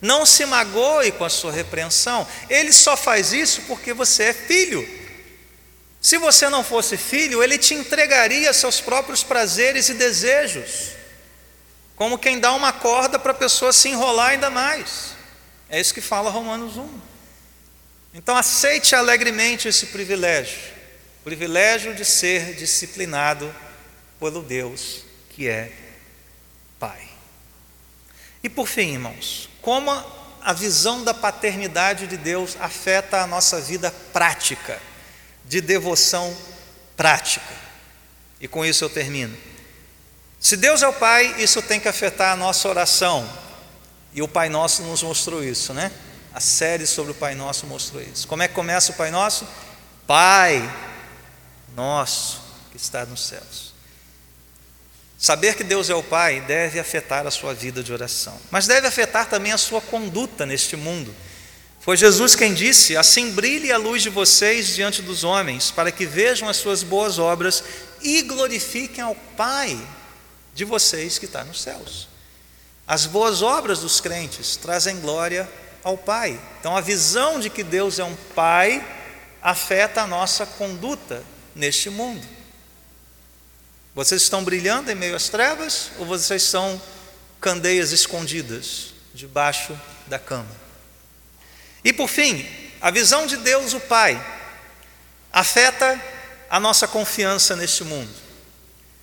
Não 0.00 0.24
se 0.24 0.46
magoe 0.46 1.12
com 1.12 1.26
a 1.26 1.28
sua 1.28 1.52
repreensão. 1.52 2.26
Ele 2.48 2.72
só 2.72 2.96
faz 2.96 3.34
isso 3.34 3.60
porque 3.66 3.92
você 3.92 4.22
é 4.22 4.32
filho. 4.32 4.88
Se 6.00 6.16
você 6.16 6.48
não 6.48 6.64
fosse 6.64 6.96
filho, 6.96 7.42
ele 7.42 7.58
te 7.58 7.74
entregaria 7.74 8.50
seus 8.54 8.80
próprios 8.80 9.22
prazeres 9.22 9.90
e 9.90 9.94
desejos 9.94 10.92
como 11.94 12.18
quem 12.18 12.38
dá 12.38 12.54
uma 12.54 12.72
corda 12.72 13.18
para 13.18 13.32
a 13.32 13.34
pessoa 13.34 13.70
se 13.70 13.90
enrolar 13.90 14.30
ainda 14.30 14.48
mais. 14.48 15.14
É 15.68 15.78
isso 15.78 15.92
que 15.92 16.00
fala 16.00 16.30
Romanos 16.30 16.78
1. 16.78 17.00
Então 18.14 18.34
aceite 18.34 18.94
alegremente 18.94 19.68
esse 19.68 19.86
privilégio, 19.86 20.75
privilégio 21.26 21.92
de 21.92 22.04
ser 22.04 22.54
disciplinado 22.54 23.52
pelo 24.20 24.44
Deus 24.44 25.02
que 25.30 25.48
é 25.48 25.72
Pai. 26.78 27.02
E 28.44 28.48
por 28.48 28.68
fim, 28.68 28.92
irmãos, 28.92 29.50
como 29.60 29.90
a 30.40 30.52
visão 30.52 31.02
da 31.02 31.12
paternidade 31.12 32.06
de 32.06 32.16
Deus 32.16 32.56
afeta 32.60 33.22
a 33.22 33.26
nossa 33.26 33.60
vida 33.60 33.90
prática, 34.12 34.80
de 35.44 35.60
devoção 35.60 36.32
prática. 36.96 37.54
E 38.40 38.46
com 38.46 38.64
isso 38.64 38.84
eu 38.84 38.88
termino. 38.88 39.36
Se 40.38 40.56
Deus 40.56 40.80
é 40.80 40.86
o 40.86 40.92
Pai, 40.92 41.42
isso 41.42 41.60
tem 41.60 41.80
que 41.80 41.88
afetar 41.88 42.34
a 42.34 42.36
nossa 42.36 42.68
oração. 42.68 43.28
E 44.14 44.22
o 44.22 44.28
Pai 44.28 44.48
Nosso 44.48 44.84
nos 44.84 45.02
mostrou 45.02 45.42
isso, 45.42 45.74
né? 45.74 45.90
A 46.32 46.38
série 46.38 46.86
sobre 46.86 47.10
o 47.10 47.16
Pai 47.16 47.34
Nosso 47.34 47.66
mostrou 47.66 48.00
isso. 48.00 48.28
Como 48.28 48.44
é 48.44 48.48
que 48.48 48.54
começa 48.54 48.92
o 48.92 48.94
Pai 48.94 49.10
Nosso? 49.10 49.44
Pai 50.06 50.62
Nosso 51.76 52.40
que 52.72 52.76
está 52.76 53.04
nos 53.04 53.24
céus. 53.24 53.72
Saber 55.18 55.54
que 55.54 55.64
Deus 55.64 55.88
é 55.88 55.94
o 55.94 56.02
Pai 56.02 56.40
deve 56.40 56.80
afetar 56.80 57.26
a 57.26 57.30
sua 57.30 57.54
vida 57.54 57.82
de 57.82 57.92
oração, 57.92 58.38
mas 58.50 58.66
deve 58.66 58.86
afetar 58.86 59.28
também 59.28 59.52
a 59.52 59.58
sua 59.58 59.80
conduta 59.80 60.44
neste 60.44 60.76
mundo. 60.76 61.14
Foi 61.80 61.96
Jesus 61.96 62.34
quem 62.34 62.52
disse: 62.52 62.96
Assim 62.96 63.30
brilhe 63.30 63.70
a 63.70 63.78
luz 63.78 64.02
de 64.02 64.10
vocês 64.10 64.74
diante 64.74 65.00
dos 65.00 65.22
homens, 65.22 65.70
para 65.70 65.92
que 65.92 66.04
vejam 66.04 66.48
as 66.48 66.56
suas 66.56 66.82
boas 66.82 67.18
obras 67.18 67.62
e 68.02 68.22
glorifiquem 68.22 69.04
ao 69.04 69.14
Pai 69.36 69.78
de 70.54 70.64
vocês 70.64 71.18
que 71.18 71.26
está 71.26 71.44
nos 71.44 71.62
céus. 71.62 72.08
As 72.86 73.06
boas 73.06 73.42
obras 73.42 73.80
dos 73.80 74.00
crentes 74.00 74.56
trazem 74.56 75.00
glória 75.00 75.48
ao 75.82 75.96
Pai. 75.96 76.40
Então, 76.58 76.76
a 76.76 76.80
visão 76.80 77.38
de 77.40 77.48
que 77.48 77.62
Deus 77.62 77.98
é 77.98 78.04
um 78.04 78.16
Pai 78.34 78.84
afeta 79.42 80.02
a 80.02 80.06
nossa 80.06 80.44
conduta 80.44 81.22
neste 81.56 81.88
mundo. 81.90 82.24
Vocês 83.94 84.22
estão 84.22 84.44
brilhando 84.44 84.90
em 84.90 84.94
meio 84.94 85.16
às 85.16 85.30
trevas 85.30 85.90
ou 85.98 86.04
vocês 86.04 86.42
são 86.42 86.80
candeias 87.40 87.92
escondidas 87.92 88.92
debaixo 89.14 89.76
da 90.06 90.18
cama? 90.18 90.54
E 91.82 91.92
por 91.92 92.08
fim, 92.08 92.46
a 92.80 92.90
visão 92.90 93.26
de 93.26 93.38
Deus, 93.38 93.72
o 93.72 93.80
Pai, 93.80 94.22
afeta 95.32 96.00
a 96.50 96.60
nossa 96.60 96.86
confiança 96.86 97.56
neste 97.56 97.82
mundo. 97.84 98.10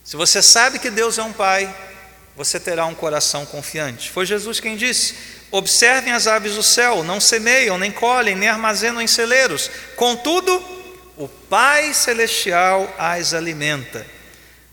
Se 0.04 0.16
você 0.16 0.42
sabe 0.42 0.78
que 0.78 0.92
Deus 0.92 1.18
é 1.18 1.24
um 1.24 1.34
Pai, 1.34 1.74
você 2.36 2.60
terá 2.60 2.86
um 2.86 2.94
coração 2.94 3.46
confiante. 3.46 4.12
Foi 4.12 4.26
Jesus 4.26 4.60
quem 4.60 4.78
disse: 4.78 5.16
Observem 5.50 6.14
as 6.14 6.28
aves 6.28 6.56
do 6.56 6.64
céu, 6.64 7.04
não 7.04 7.20
semeiam, 7.20 7.78
nem 7.78 7.92
colhem, 7.92 8.36
nem 8.36 8.50
armazenam 8.50 9.02
em 9.02 9.08
celeiros, 9.08 9.72
contudo, 9.96 10.73
o 11.24 11.28
Pai 11.28 11.94
Celestial 11.94 12.94
as 12.98 13.34
alimenta. 13.34 14.06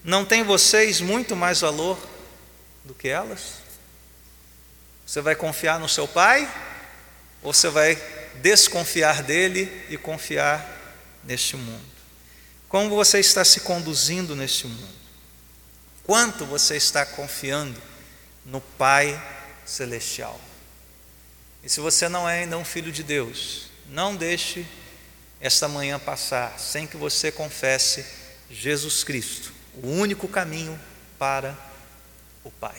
Não 0.03 0.25
tem 0.25 0.43
vocês 0.43 1.01
muito 1.01 1.37
mais 1.37 1.61
valor 1.61 1.99
do 2.85 2.95
que 2.95 3.09
elas? 3.09 3.61
Você 5.07 5.21
vai 5.21 5.35
confiar 5.35 5.79
no 5.79 5.89
seu 5.89 6.09
pai? 6.09 6.49
Ou 7.43 7.53
você 7.53 7.69
vai 7.69 7.97
desconfiar 8.43 9.23
dele 9.23 9.71
e 9.89 9.97
confiar 9.97 10.65
neste 11.25 11.57
mundo? 11.57 11.91
Como 12.69 12.89
você 12.91 13.19
está 13.19 13.45
se 13.45 13.61
conduzindo 13.61 14.35
neste 14.35 14.67
mundo? 14.67 15.01
Quanto 16.05 16.45
você 16.45 16.77
está 16.77 17.05
confiando 17.05 17.81
no 18.45 18.61
Pai 18.61 19.21
Celestial? 19.65 20.41
E 21.63 21.69
se 21.69 21.81
você 21.81 22.09
não 22.09 22.29
é 22.29 22.41
ainda 22.41 22.57
um 22.57 22.65
filho 22.65 22.91
de 22.91 23.03
Deus, 23.03 23.67
não 23.89 24.17
deixe 24.17 24.67
esta 25.41 25.67
manhã 25.67 25.99
passar 25.99 26.59
sem 26.59 26.87
que 26.87 26.97
você 26.97 27.33
confesse 27.33 28.05
Jesus 28.51 29.03
Cristo 29.03 29.61
o 29.75 29.89
único 29.89 30.29
caminho 30.29 30.79
para 31.19 31.57
o 32.45 32.51
Pai. 32.51 32.77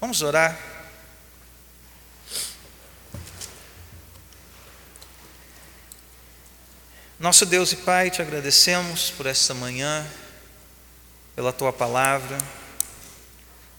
Vamos 0.00 0.22
orar. 0.22 0.58
Nosso 7.18 7.46
Deus 7.46 7.72
e 7.72 7.76
Pai, 7.76 8.10
te 8.10 8.20
agradecemos 8.20 9.10
por 9.10 9.24
esta 9.24 9.54
manhã, 9.54 10.06
pela 11.34 11.52
tua 11.52 11.72
palavra, 11.72 12.36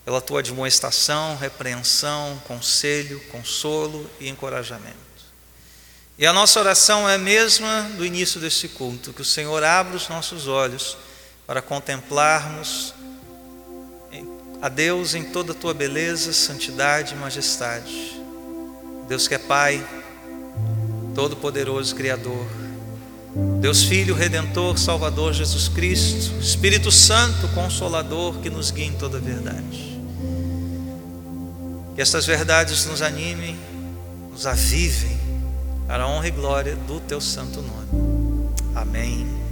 pela 0.03 0.19
tua 0.19 0.39
admoestação, 0.39 1.35
repreensão, 1.37 2.41
conselho, 2.47 3.19
consolo 3.27 4.09
e 4.19 4.27
encorajamento. 4.27 5.06
E 6.17 6.25
a 6.25 6.33
nossa 6.33 6.59
oração 6.59 7.07
é 7.07 7.13
a 7.13 7.19
mesma 7.19 7.83
do 7.95 8.03
início 8.03 8.39
deste 8.39 8.67
culto, 8.67 9.13
que 9.13 9.21
o 9.21 9.25
Senhor 9.25 9.63
abra 9.63 9.95
os 9.95 10.09
nossos 10.09 10.47
olhos 10.47 10.97
para 11.45 11.61
contemplarmos 11.61 12.93
a 14.59 14.67
Deus 14.67 15.13
em 15.13 15.25
toda 15.25 15.51
a 15.51 15.55
tua 15.55 15.75
beleza, 15.75 16.33
santidade 16.33 17.13
e 17.13 17.17
majestade. 17.17 18.19
Deus 19.07 19.27
que 19.27 19.35
é 19.35 19.37
Pai, 19.37 19.85
Todo-Poderoso 21.13 21.95
Criador, 21.95 22.47
Deus 23.61 23.83
Filho, 23.83 24.15
Redentor, 24.15 24.79
Salvador 24.79 25.33
Jesus 25.33 25.67
Cristo, 25.67 26.33
Espírito 26.41 26.91
Santo, 26.91 27.47
Consolador, 27.49 28.39
que 28.39 28.49
nos 28.49 28.71
guia 28.71 28.85
em 28.85 28.93
toda 28.93 29.17
a 29.17 29.21
verdade. 29.21 29.99
Que 31.93 32.01
estas 32.01 32.25
verdades 32.25 32.87
nos 32.87 33.03
animem, 33.03 33.55
nos 34.31 34.47
avivem, 34.47 35.26
para 35.87 36.03
a 36.03 36.07
honra 36.07 36.27
e 36.27 36.31
glória 36.31 36.75
do 36.75 36.99
Teu 36.99 37.21
santo 37.21 37.61
nome. 37.61 38.51
Amém 38.75 39.46